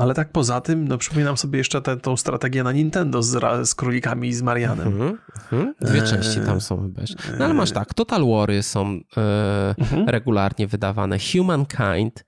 [0.00, 3.74] ale tak poza tym, no przypominam sobie jeszcze tę tą strategię na Nintendo z, z
[3.74, 4.88] królikami i z Marianem.
[4.88, 5.18] Mhm.
[5.52, 5.74] mhm.
[5.80, 6.06] Dwie e...
[6.06, 7.02] części tam są chyba.
[7.38, 10.08] No ale masz tak, Total Wary są e, mhm.
[10.08, 12.24] regularnie wydawane, Humankind,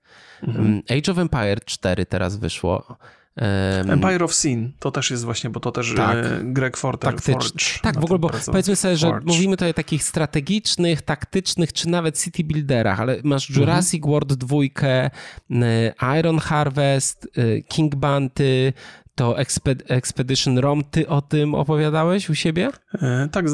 [0.47, 0.81] Mhm.
[0.89, 2.97] Age of Empire 4 teraz wyszło.
[3.35, 7.79] Empire of Sin to też jest właśnie, bo to też tak, e, Greg Forter, Forge.
[7.81, 9.25] Tak, w ogóle, bo powiedzmy sobie, że Forge.
[9.25, 13.49] mówimy tutaj o takich strategicznych, taktycznych, czy nawet city builderach, ale masz.
[13.49, 14.11] Jurassic mhm.
[14.11, 18.73] World 2, e, Iron Harvest, e, King Bounty,
[19.15, 22.69] to Exped Expedition ROM, ty o tym opowiadałeś u siebie?
[22.93, 23.45] E, tak,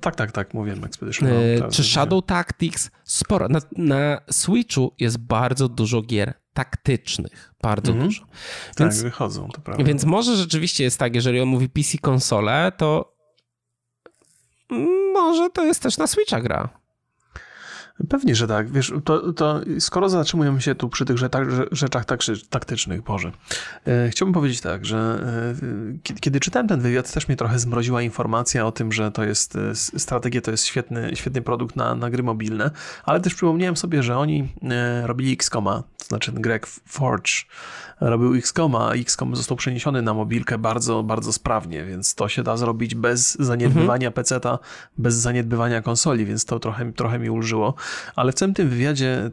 [0.00, 1.38] tak, tak, tak, mówiłem Expedition ROM.
[1.38, 2.90] E, czy Shadow Tactics?
[3.04, 3.48] Sporo.
[3.48, 7.54] Na, na Switchu jest bardzo dużo gier taktycznych.
[7.62, 8.06] Bardzo mm -hmm.
[8.06, 8.20] dużo.
[8.20, 9.84] Tak, więc, tak, wychodzą, to prawda.
[9.84, 13.16] Więc może rzeczywiście jest tak, jeżeli on mówi PC konsole, to
[15.12, 16.68] może to jest też na Switcha gra.
[18.08, 18.70] Pewnie, że tak.
[18.70, 22.04] Wiesz, to, to skoro zatrzymujemy się tu przy tych rzeczach, rzeczach
[22.50, 23.32] taktycznych, Boże,
[23.86, 25.26] e, chciałbym powiedzieć tak, że
[26.02, 29.56] e, kiedy czytałem ten wywiad, też mnie trochę zmroziła informacja o tym, że to jest
[29.56, 32.70] e, strategia, to jest świetny, świetny produkt na, na gry mobilne,
[33.04, 34.48] ale też przypomniałem sobie, że oni
[35.04, 37.32] robili XCOMa, to znaczy Greg Forge
[38.00, 42.56] robił XCOMa, a XCOM został przeniesiony na mobilkę bardzo, bardzo sprawnie, więc to się da
[42.56, 44.12] zrobić bez zaniedbywania mhm.
[44.12, 44.58] PC-ta,
[44.98, 47.74] bez zaniedbywania konsoli, więc to trochę, trochę mi ulżyło.
[48.16, 49.30] Ale w całym tym wywiadzie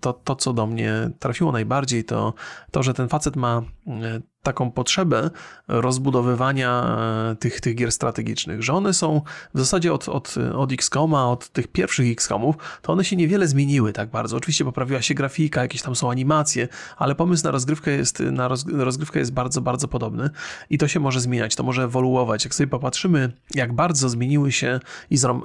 [0.00, 2.34] to, to, co do mnie trafiło najbardziej, to
[2.70, 5.30] to, że ten facet ma e, taką potrzebę
[5.68, 6.98] rozbudowywania
[7.30, 9.22] e, tych, tych gier strategicznych, że one są
[9.54, 13.92] w zasadzie od, od, od XCOMa, od tych pierwszych XCOMów, to one się niewiele zmieniły
[13.92, 14.36] tak bardzo.
[14.36, 19.18] Oczywiście poprawiła się grafika, jakieś tam są animacje, ale pomysł na rozgrywkę jest, na rozgrywkę
[19.18, 20.30] jest bardzo, bardzo podobny
[20.70, 22.44] i to się może zmieniać, to może ewoluować.
[22.44, 24.80] Jak sobie popatrzymy, jak bardzo zmieniły się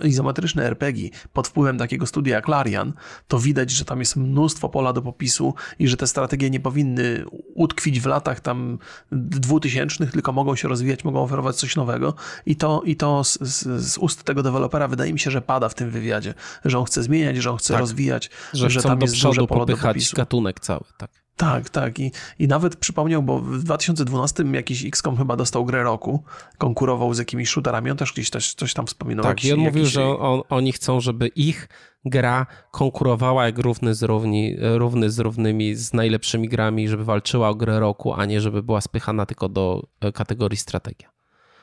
[0.03, 2.93] izometryczne RPG pod wpływem takiego studia jak Larian,
[3.27, 7.25] to widać, że tam jest mnóstwo pola do popisu i że te strategie nie powinny
[7.55, 8.77] utkwić w latach tam
[9.11, 12.13] dwutysięcznych, tylko mogą się rozwijać, mogą oferować coś nowego
[12.45, 15.69] i to, i to z, z, z ust tego dewelopera wydaje mi się, że pada
[15.69, 16.33] w tym wywiadzie,
[16.65, 19.65] że on chce zmieniać, że on chce tak, rozwijać, że, że tam jest duże pole
[19.65, 20.15] do popisu.
[20.15, 21.09] gatunek cały, tak.
[21.41, 21.99] Tak, tak.
[21.99, 26.23] I, I nawet przypomniał, bo w 2012 jakiś XCOM chyba dostał grę roku,
[26.57, 29.23] konkurował z jakimiś shooterami, on też gdzieś coś, coś tam wspominał.
[29.23, 31.69] Tak, jakiś, i on mówił, że on, oni chcą, żeby ich
[32.05, 37.55] gra konkurowała jak równy z, równi, równy z równymi, z najlepszymi grami, żeby walczyła o
[37.55, 41.09] grę roku, a nie żeby była spychana tylko do e, kategorii strategia.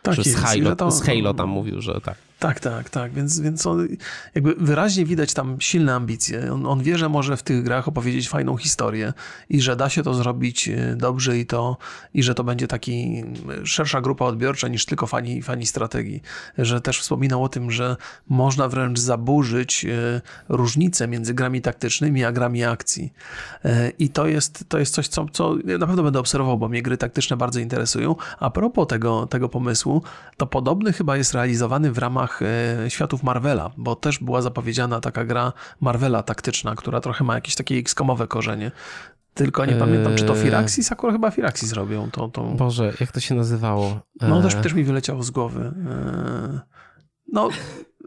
[0.02, 0.24] Tak że.
[0.24, 2.27] Z Halo, to, z Halo tam mówił, że tak.
[2.38, 3.12] Tak, tak, tak.
[3.12, 3.88] Więc, więc on,
[4.34, 6.52] jakby wyraźnie widać tam silne ambicje.
[6.52, 9.12] On, on, wie, że może w tych grach opowiedzieć fajną historię
[9.48, 11.76] i że da się to zrobić e, dobrze i to,
[12.14, 13.24] i że to będzie taki
[13.64, 16.22] szersza grupa odbiorcza niż tylko fani, fani strategii.
[16.58, 17.96] Że też wspominał o tym, że
[18.28, 23.12] można wręcz zaburzyć e, różnice między grami taktycznymi a grami akcji.
[23.98, 26.96] I to jest, to jest coś, co, co na pewno będę obserwował, bo mnie gry
[26.96, 28.16] taktyczne bardzo interesują.
[28.40, 30.02] A propos tego, tego pomysłu,
[30.36, 32.42] to podobny chyba jest realizowany w ramach ramach
[32.84, 37.54] e, światów Marvela, bo też była zapowiedziana taka gra Marvela taktyczna, która trochę ma jakieś
[37.54, 38.70] takie X-komowe korzenie.
[39.34, 40.42] Tylko nie pamiętam, czy to eee.
[40.42, 40.92] Firaxis?
[40.92, 42.28] Akurat chyba Firaxis robią to.
[42.28, 42.44] to...
[42.44, 44.00] Boże, jak to się nazywało?
[44.20, 44.62] No też, eee.
[44.62, 45.72] też mi wyleciało z głowy.
[47.32, 47.48] No...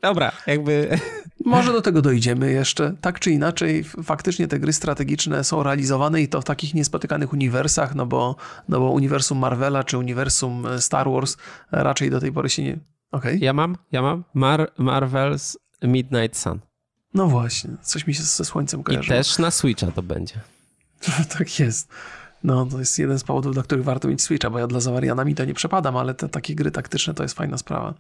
[0.02, 1.00] Dobra, jakby...
[1.46, 2.96] Może do tego dojdziemy jeszcze.
[3.02, 7.96] Tak czy inaczej, faktycznie te gry strategiczne są realizowane i to w takich niespotykanych uniwersach,
[7.96, 8.36] no bo,
[8.70, 11.38] no bo uniwersum Marvela czy uniwersum Star Wars
[11.72, 12.80] raczej do tej pory się nie,
[13.12, 13.40] Okej.
[13.40, 16.60] Ja mam, ja mam Mar Marvel's Midnight Sun.
[17.14, 19.10] No właśnie, coś mi się ze słońcem I kojarzy.
[19.10, 20.36] też na Switcha to będzie.
[21.38, 21.88] tak jest.
[22.44, 25.36] No, to jest jeden z powodów, dla których warto mieć Switcha, bo ja dla Zawarianami
[25.36, 27.94] to nie przepadam, ale te takie gry taktyczne to jest fajna sprawa.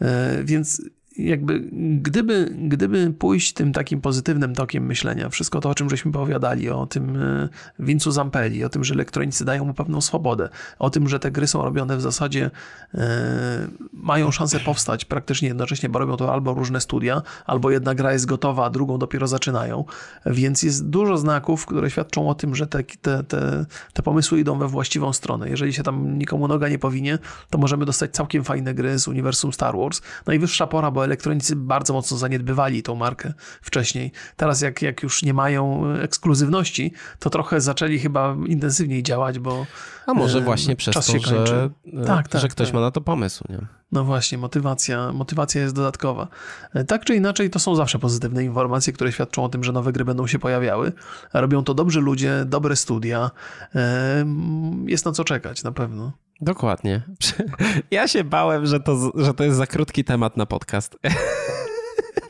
[0.00, 0.82] E, więc
[1.28, 1.60] jakby
[2.02, 6.86] gdyby, gdyby pójść tym takim pozytywnym tokiem myślenia, wszystko to, o czym żeśmy opowiadali, o
[6.86, 7.48] tym e,
[7.78, 10.48] Vincu Zampelli, o tym, że elektronicy dają mu pewną swobodę,
[10.78, 12.50] o tym, że te gry są robione w zasadzie,
[12.94, 18.12] e, mają szansę powstać praktycznie jednocześnie, bo robią to albo różne studia, albo jedna gra
[18.12, 19.84] jest gotowa, a drugą dopiero zaczynają,
[20.26, 24.58] więc jest dużo znaków, które świadczą o tym, że te, te, te, te pomysły idą
[24.58, 25.50] we właściwą stronę.
[25.50, 27.18] Jeżeli się tam nikomu noga nie powinie,
[27.50, 30.00] to możemy dostać całkiem fajne gry z uniwersum Star Wars.
[30.26, 33.32] Najwyższa pora, bo elektronicy bardzo mocno zaniedbywali tą markę
[33.62, 34.12] wcześniej.
[34.36, 39.66] Teraz jak, jak już nie mają ekskluzywności, to trochę zaczęli chyba intensywniej działać, bo
[40.06, 42.74] A może e, właśnie przez czas to, się że, e, Tak, tak, że ktoś tak.
[42.74, 43.44] ma na to pomysł.
[43.48, 43.58] Nie?
[43.92, 46.28] no właśnie, motywacja, motywacja jest dodatkowa.
[46.74, 49.92] E, Tak czy inaczej, to są zawsze pozytywne informacje, które świadczą o tym, że nowe
[49.92, 50.92] gry będą się pojawiały.
[51.34, 53.30] Robią to dobrzy ludzie, dobre studia.
[53.74, 54.24] E,
[54.86, 56.12] Jest na co czekać, na pewno.
[56.40, 57.02] Dokładnie.
[57.90, 60.96] Ja się bałem, że to, że to jest za krótki temat na podcast.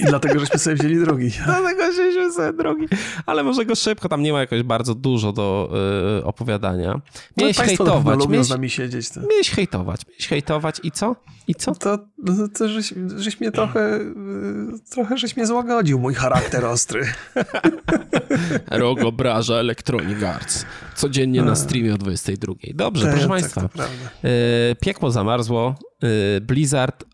[0.01, 1.31] I dlatego, żeśmy sobie wzięli drugi.
[1.45, 2.10] Dlatego się
[2.59, 2.89] drogi.
[3.27, 5.71] Ale może go szybko, tam nie ma jakoś bardzo dużo do
[6.19, 7.01] y, opowiadania.
[7.37, 9.11] Miałeś no, na pewno hejtować, miałeś, z nami siedzieć.
[9.11, 11.17] To, miałeś hejtować, miałeś hejtować i co?
[11.49, 11.75] I co?
[11.75, 11.99] to,
[12.59, 14.05] to żeś, żeś mnie trochę, y,
[14.91, 17.03] trochę żeś mnie złagodził, mój charakter ostry.
[18.71, 20.65] Rok obraża Electronic Arts.
[20.95, 22.55] Codziennie na streamie o 22.
[22.75, 23.69] Dobrze, Tak, proszę tak, Państwa.
[23.69, 23.85] to
[24.29, 25.75] y, piekło zamarzło.
[26.37, 27.07] y, Blizzard y,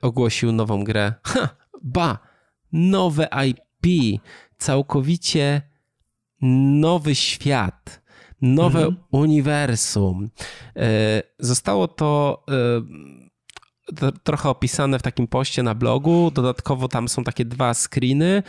[0.00, 1.12] ogłosił nową grę.
[1.22, 1.48] Ha,
[1.82, 2.18] ba!
[2.72, 4.20] Nowe IP.
[4.58, 5.62] Całkowicie
[6.80, 8.02] nowy świat.
[8.42, 8.96] Nowe Mhm.
[9.10, 10.24] uniwersum.
[10.76, 10.80] Y,
[11.38, 12.42] Zostało to
[13.90, 16.30] y, t- trochę opisane w takim poście na blogu.
[16.34, 18.42] Dodatkowo tam są takie dwa screeny.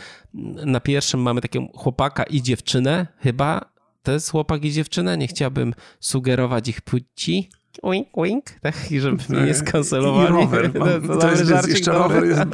[0.66, 3.72] Na pierwszym mamy takiego chłopaka i dziewczynę, chyba.
[4.02, 5.16] To jest chłopak i dziewczyna.
[5.16, 7.50] Nie chciałbym sugerować ich płci.
[7.84, 8.44] Wink, wink.
[8.60, 10.28] Tak, i żeby mnie nie skancelowali.
[10.28, 10.72] I rower.
[10.72, 12.20] To- Mam, to to, jest, żarcik, jeszcze dobry.
[12.20, 12.42] rower jest.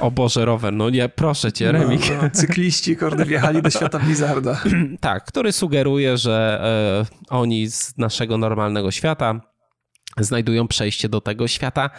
[0.00, 0.72] O Boże, rower.
[0.72, 2.00] No nie, proszę cię, Remik.
[2.10, 4.60] No, no, cykliści, kurde, wjechali do świata Blizzarda.
[5.00, 6.60] Tak, który sugeruje, że
[7.30, 9.40] e, oni z naszego normalnego świata
[10.18, 11.90] znajdują przejście do tego świata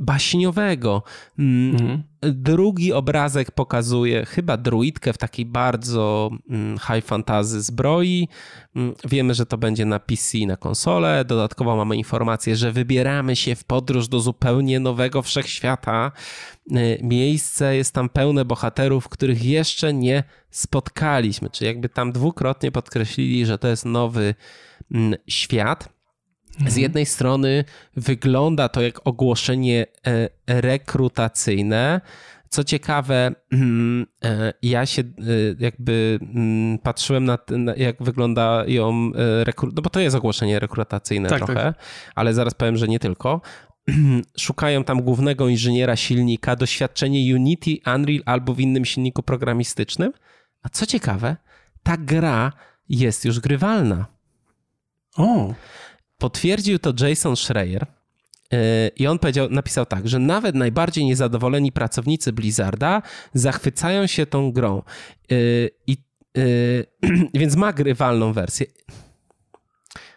[0.00, 1.02] baśniowego.
[1.38, 2.02] Mm, Mhm.
[2.22, 8.28] Drugi obrazek pokazuje chyba druidkę w takiej bardzo mm, high fantasy zbroi.
[8.76, 11.24] Mm, Wiemy, że to będzie na PC i na konsolę.
[11.24, 16.12] Dodatkowo mamy informację, że wybieramy się w podróż do zupełnie nowego wszechświata.
[16.72, 21.50] Y, Miejsce jest tam pełne bohaterów, których jeszcze nie spotkaliśmy.
[21.50, 24.34] Czyli jakby tam dwukrotnie podkreślili, że to jest nowy
[25.28, 25.97] świat.
[26.66, 27.64] Z jednej strony
[27.96, 30.28] wygląda to jak ogłoszenie e,
[30.60, 32.00] rekrutacyjne.
[32.48, 35.04] Co ciekawe, mm, e, ja się e,
[35.58, 39.10] jakby mm, patrzyłem na, t- na jak wyglądają
[39.42, 41.74] rekrut, no bo to jest ogłoszenie rekrutacyjne Tak, trochę,
[42.14, 43.40] ale zaraz powiem, że nie tylko.
[44.38, 50.12] Szukają tam głównego inżyniera silnika, doświadczenie Unity, Unreal albo w innym silniku programistycznym.
[50.62, 51.36] A co ciekawe,
[51.82, 52.52] ta gra
[52.88, 54.06] jest już grywalna.
[55.16, 55.54] O,
[56.18, 57.86] Potwierdził to Jason Schreier
[58.52, 58.58] yy,
[58.96, 63.02] i on powiedział, napisał tak, że nawet najbardziej niezadowoleni pracownicy Blizzarda
[63.34, 64.82] zachwycają się tą grą.
[65.30, 65.96] Yy, I,
[66.34, 66.86] yy,
[67.40, 68.66] więc ma grywalną wersję.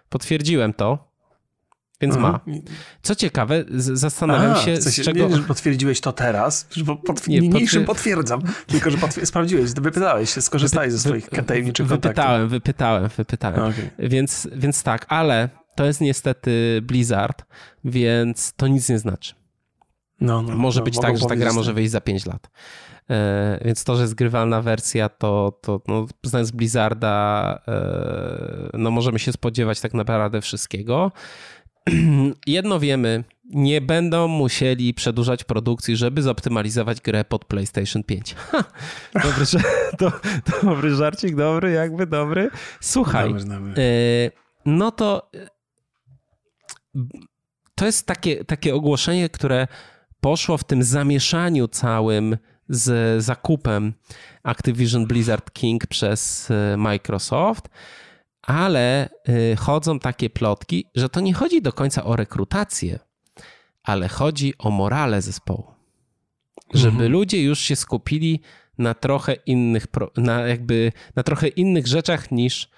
[0.09, 1.11] Potwierdziłem to,
[2.01, 2.27] więc ma.
[2.27, 2.39] aha.
[3.01, 5.29] Co ciekawe, zastanawiam A, się, w sensie, z czego...
[5.29, 6.67] Nie, że potwierdziłeś to teraz,
[7.07, 11.87] potw- Nie, niniejszym potwier- potwierdzam, tylko że potw- sprawdziłeś, wypytałeś się, skorzystałeś ze swoich tajemniczych
[11.87, 12.09] kontaktów.
[12.11, 13.59] Wypytałem, wypytałem, wypytałem.
[13.59, 13.89] Okej.
[13.99, 17.45] Więc, więc tak, ale to jest niestety Blizzard,
[17.83, 19.33] więc to nic nie znaczy.
[20.21, 21.75] No, no, Może no, być tak, że ta gra może tak.
[21.75, 22.49] wyjść za 5 lat.
[23.09, 29.19] E, więc to, że jest grywalna wersja, to, to no, znając Blizzarda, e, no możemy
[29.19, 31.11] się spodziewać tak naprawdę wszystkiego.
[32.47, 38.35] Jedno wiemy, nie będą musieli przedłużać produkcji, żeby zoptymalizować grę pod PlayStation 5.
[38.35, 38.63] Ha,
[39.13, 39.45] dobry,
[39.97, 40.11] to,
[40.67, 42.49] dobry żarcik, dobry, jakby dobry.
[42.79, 43.73] Słuchaj, Dobry, dobry.
[43.77, 44.31] E,
[44.65, 45.31] no to
[47.75, 49.67] to jest takie, takie ogłoszenie, które
[50.21, 52.37] poszło w tym zamieszaniu całym
[52.69, 53.93] z zakupem
[54.43, 57.69] Activision Blizzard King przez e, Microsoft,
[58.41, 62.99] ale e, chodzą takie plotki, że to nie chodzi do końca o rekrutację,
[63.83, 65.71] ale chodzi o morale zespołu.
[66.73, 67.11] Żeby Mhm.
[67.11, 68.41] ludzie już się skupili
[68.77, 69.85] na trochę innych,
[70.17, 72.69] na jakby na trochę innych rzeczach niż,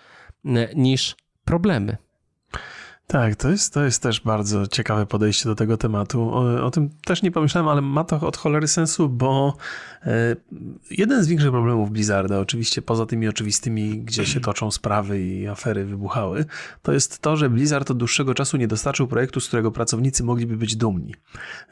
[0.76, 1.98] niż problemy.
[3.08, 6.22] Tak, to jest, to jest też bardzo ciekawe podejście do tego tematu.
[6.22, 9.58] O, o, tym też nie pomyślałem, ale ma to od cholery sensu, bo
[10.04, 10.36] e,
[10.92, 15.86] jeden z większych problemów Blizzarda, oczywiście poza tymi oczywistymi, gdzie się toczą sprawy i afery
[15.86, 16.46] wybuchały,
[16.82, 20.58] to jest to, że Blizzard od dłuższego czasu nie dostarczył projektu, z którego pracownicy mogliby
[20.58, 21.16] być dumni.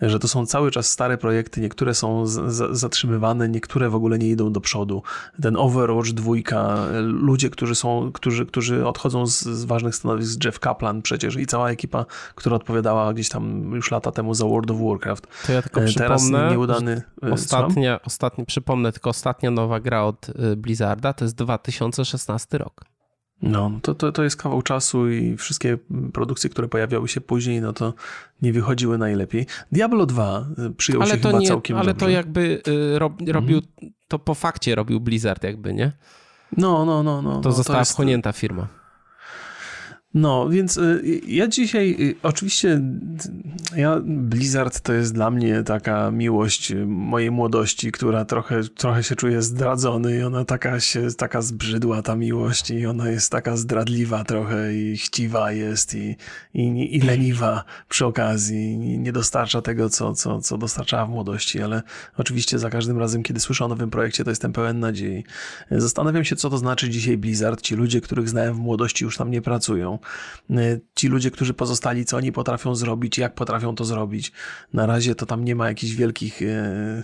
[0.01, 4.19] Że to są cały czas stare projekty, niektóre są z, z, zatrzymywane, niektóre w ogóle
[4.19, 5.03] nie idą do przodu.
[5.41, 11.01] Ten Overwatch dwójka, ludzie, którzy są, którzy, którzy odchodzą z, z ważnych stanowisk, Jeff Kaplan
[11.01, 12.05] przecież przecież i cała ekipa,
[12.35, 15.27] która odpowiadała gdzieś tam już lata temu za World of Warcraft.
[15.47, 17.01] To ja tylko e, Teraz przypomnę, nieudany...
[17.23, 22.81] E, ostatnia, ostatni, przypomnę tylko ostatnia nowa gra od e, Blizzarda to jest 2016 rok.
[23.41, 25.77] No, to, to, to jest kawał czasu i wszystkie
[26.13, 27.93] produkcje, które pojawiały się później, no to
[28.41, 29.45] nie wychodziły najlepiej.
[29.71, 30.45] Diablo 2
[30.77, 32.05] przyjął ale się chyba nie, całkiem Ale dobrze.
[32.05, 32.61] to jakby
[32.95, 33.93] rob, robił, mhm.
[34.07, 35.91] to po fakcie robił Blizzard jakby, nie?
[36.57, 37.21] No, no, no.
[37.21, 37.91] no to no, została to jest...
[37.91, 38.80] wchłonięta firma.
[40.13, 42.81] No, więc y, ja dzisiaj, y, oczywiście,
[43.75, 49.41] ja, Blizzard to jest dla mnie taka miłość mojej młodości, która trochę, trochę się czuje
[49.41, 54.75] zdradzony i ona taka się, taka zbrzydła ta miłość i ona jest taka zdradliwa trochę
[54.75, 56.15] i chciwa jest i,
[56.53, 61.61] i, i leniwa przy okazji i nie dostarcza tego, co, co, co dostarczała w młodości,
[61.61, 61.81] ale
[62.17, 65.23] oczywiście za każdym razem, kiedy słyszę o nowym projekcie, to jestem pełen nadziei.
[65.71, 67.61] Zastanawiam się, co to znaczy dzisiaj Blizzard.
[67.61, 70.00] Ci ludzie, których znałem w młodości już tam nie pracują.
[70.49, 74.31] Y, ci ludzie, którzy pozostali, co oni potrafią zrobić, jak potrafią to zrobić.
[74.73, 77.03] Na razie to tam nie ma jakichś wielkich, y,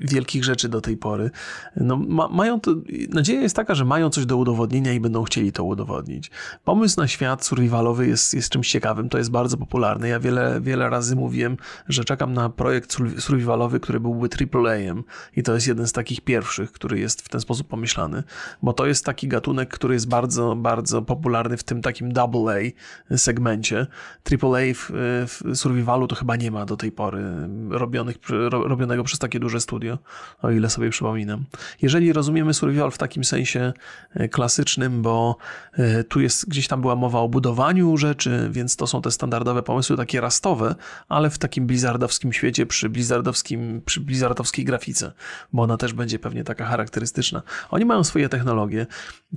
[0.00, 1.30] wielkich rzeczy do tej pory.
[1.76, 2.74] No, ma, mają to,
[3.08, 6.30] nadzieja jest taka, że mają coś do udowodnienia i będą chcieli to udowodnić.
[6.64, 10.08] Pomysł na świat survivalowy jest, jest czymś ciekawym, to jest bardzo popularne.
[10.08, 11.56] Ja wiele, wiele razy mówiłem,
[11.88, 15.04] że czekam na projekt survivalowy, który byłby AAA-em
[15.36, 18.22] i to jest jeden z takich pierwszych, który jest w ten sposób pomyślany,
[18.62, 23.16] bo to jest taki gatunek, który jest bardzo, bardzo popularny w tym takim double A
[23.16, 23.86] segmencie.
[24.22, 24.90] Triple A w,
[25.26, 27.22] w survivalu to chyba nie ma do tej pory
[27.70, 28.16] robionych,
[28.50, 29.98] robionego przez takie duże studio,
[30.42, 31.44] o ile sobie przypominam.
[31.82, 33.72] Jeżeli rozumiemy survival w takim sensie
[34.14, 35.36] e, klasycznym, bo
[35.72, 39.62] e, tu jest gdzieś tam była mowa o budowaniu rzeczy, więc to są te standardowe
[39.62, 40.74] pomysły takie rastowe,
[41.08, 45.12] ale w takim blizzardowskim świecie przy blizzardowskim, przy blizzardowskiej grafice,
[45.52, 47.42] bo ona też będzie pewnie taka charakterystyczna.
[47.70, 48.86] Oni mają swoje technologie.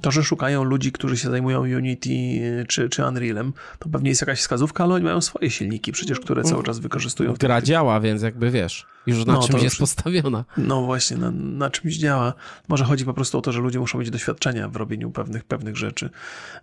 [0.01, 2.09] To, że szukają ludzi, którzy się zajmują Unity
[2.67, 6.43] czy, czy Unrealem, to pewnie jest jakaś wskazówka, ale oni mają swoje silniki przecież, które
[6.43, 7.33] cały czas wykorzystują.
[7.33, 10.45] Gra działa, więc jakby wiesz, już na no, czymś jest postawiona.
[10.57, 12.33] No właśnie, na, na, czymś działa.
[12.67, 15.77] Może chodzi po prostu o to, że ludzie muszą mieć doświadczenia w robieniu pewnych, pewnych
[15.77, 16.09] rzeczy.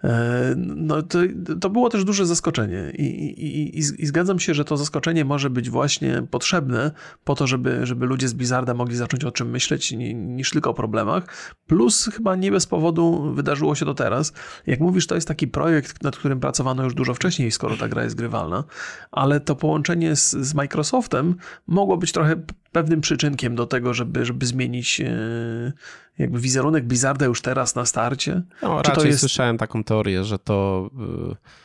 [0.05, 1.18] E, no to,
[1.61, 5.51] to było też duże zaskoczenie I, i, i, i zgadzam się, że to zaskoczenie może
[5.51, 6.91] być właśnie potrzebne
[7.25, 10.75] po to, żeby, żeby ludzie z Blizzarda mogli zacząć o czym myśleć niż tylko o
[10.75, 11.27] problemach.
[11.66, 14.33] Plus chyba nie bez powodu wydarzyło się to teraz.
[14.66, 15.64] Jak mówisz, to jest taki projekt,
[16.03, 18.65] nad którym pracowano już dużo wcześniej, skoro ta gra jest grywalna,
[19.12, 21.37] ale to połączenie z, z Microsoftem
[21.67, 22.37] mogło być trochę
[22.73, 25.73] pewnym przyczynkiem do tego, żeby, żeby zmienić e,
[26.19, 28.43] jakby wizerunek Blizzarda już teraz na starcie?
[28.62, 29.21] No, Czy raczej jest...
[29.21, 30.91] słyszałem taką teorię, że to
[31.31, 31.65] e,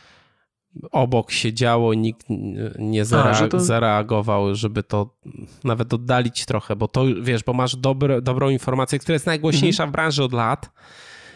[0.92, 2.26] obok się działo, nikt
[2.80, 3.60] nie zare- A, to...
[3.60, 5.16] zareagował, żeby to
[5.64, 9.92] nawet oddalić trochę, bo to wiesz, bo masz dobre, dobrą informację, która jest najgłośniejsza mhm.
[9.92, 10.72] w branży od lat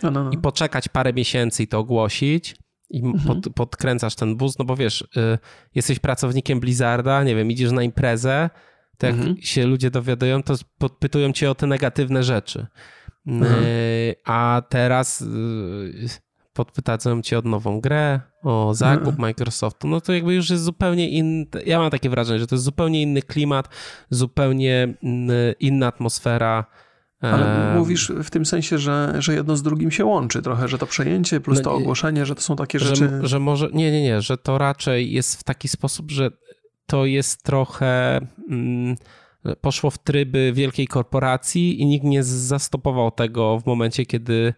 [0.03, 0.31] no, no, no.
[0.31, 2.55] i poczekać parę miesięcy i to ogłosić
[2.89, 3.41] i mhm.
[3.41, 5.39] pod, podkręcasz ten bus, no bo wiesz, y,
[5.75, 8.49] jesteś pracownikiem Blizzarda, nie wiem, idziesz na imprezę,
[8.97, 9.41] to jak mhm.
[9.41, 12.67] się ludzie dowiadują, to podpytują cię o te negatywne rzeczy.
[13.27, 13.63] Mhm.
[13.63, 16.07] Y, a teraz y,
[16.53, 19.21] podpytają cię o nową grę, o zakup mhm.
[19.21, 22.65] Microsoftu, no to jakby już jest zupełnie inny, ja mam takie wrażenie, że to jest
[22.65, 23.69] zupełnie inny klimat,
[24.09, 24.93] zupełnie
[25.59, 26.65] inna atmosfera,
[27.31, 30.87] ale mówisz w tym sensie, że, że jedno z drugim się łączy trochę, że to
[30.87, 33.09] przejęcie plus no, to ogłoszenie, że to są takie rzeczy.
[33.21, 33.69] Że, że może.
[33.73, 36.31] Nie, nie, nie, że to raczej jest w taki sposób, że
[36.85, 38.19] to jest trochę.
[38.49, 38.95] Mm,
[39.61, 44.53] poszło w tryby wielkiej korporacji i nikt nie zastopował tego w momencie, kiedy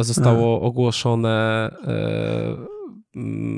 [0.00, 1.70] zostało ogłoszone.
[1.84, 2.81] E,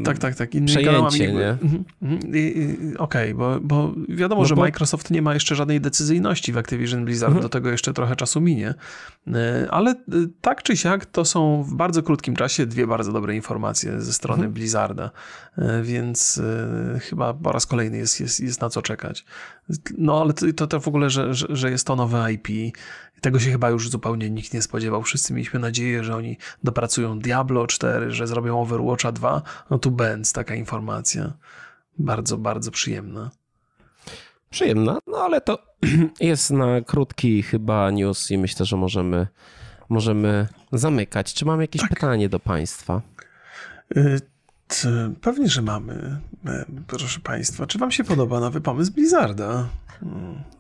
[0.05, 0.55] tak, tak, tak.
[0.55, 1.49] Innymi przejęcie, nie?
[1.49, 2.21] Mhm, mhm.
[2.99, 4.63] Okej, okay, bo, bo wiadomo, no że bo...
[4.63, 7.43] Microsoft nie ma jeszcze żadnej decyzyjności w Activision Blizzard, mhm.
[7.43, 8.75] do tego jeszcze trochę czasu minie,
[9.27, 9.97] e, ale e,
[10.41, 14.39] tak czy siak to są w bardzo krótkim czasie dwie bardzo dobre informacje ze strony
[14.39, 14.53] mhm.
[14.53, 15.11] Blizzarda,
[15.59, 16.41] e, więc
[17.01, 19.25] chyba po raz kolejny jest, jest, jest na co czekać.
[19.99, 22.49] No ale to, to w ogóle, że, że, że jest to nowe IP,
[23.25, 25.03] tego się chyba już zupełnie nikt nie spodziewał.
[25.03, 29.43] Wszyscy mieliśmy nadzieję, że oni dopracują Diablo 4, że zrobią Overwatcha 2.
[29.71, 31.33] No tu Benz, taka informacja.
[31.99, 33.31] Bardzo, bardzo przyjemna.
[34.51, 35.59] Przyjemna, no ale to
[36.21, 39.27] jest na krótki chyba news i myślę, że możemy,
[39.89, 41.35] możemy zamykać.
[41.35, 41.91] Czy mam jakieś tak.
[41.91, 43.03] pytanie do Państwa?
[43.97, 44.21] Y
[45.21, 47.67] pewnie, że mamy, e, proszę Państwa.
[47.67, 49.69] Czy Wam się podoba nowy pomysł Blizzarda?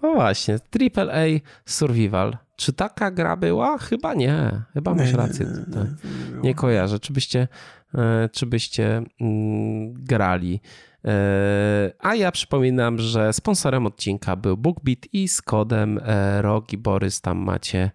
[0.03, 1.25] No właśnie, AAA
[1.67, 2.44] Survival.
[2.57, 3.79] Czy taka gra była?
[3.79, 4.63] Chyba nie.
[4.73, 5.47] Chyba masz rację.
[5.47, 5.87] Nie, nie,
[6.35, 6.99] nie, nie kojarzę.
[6.99, 7.49] Czy byście,
[7.95, 10.61] e, czy byście mm, grali?
[11.99, 16.01] A ja przypominam, że sponsorem odcinka był BookBeat i z kodem
[16.41, 17.91] Rogi Borys tam macie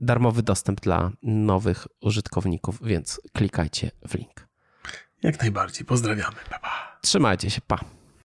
[0.00, 4.48] darmowy dostęp dla nowych użytkowników, więc klikajcie w link.
[5.22, 5.86] Jak najbardziej.
[5.86, 6.36] Pozdrawiamy.
[6.50, 6.98] Pa, pa.
[7.02, 7.60] Trzymajcie się.
[7.66, 7.78] Pa.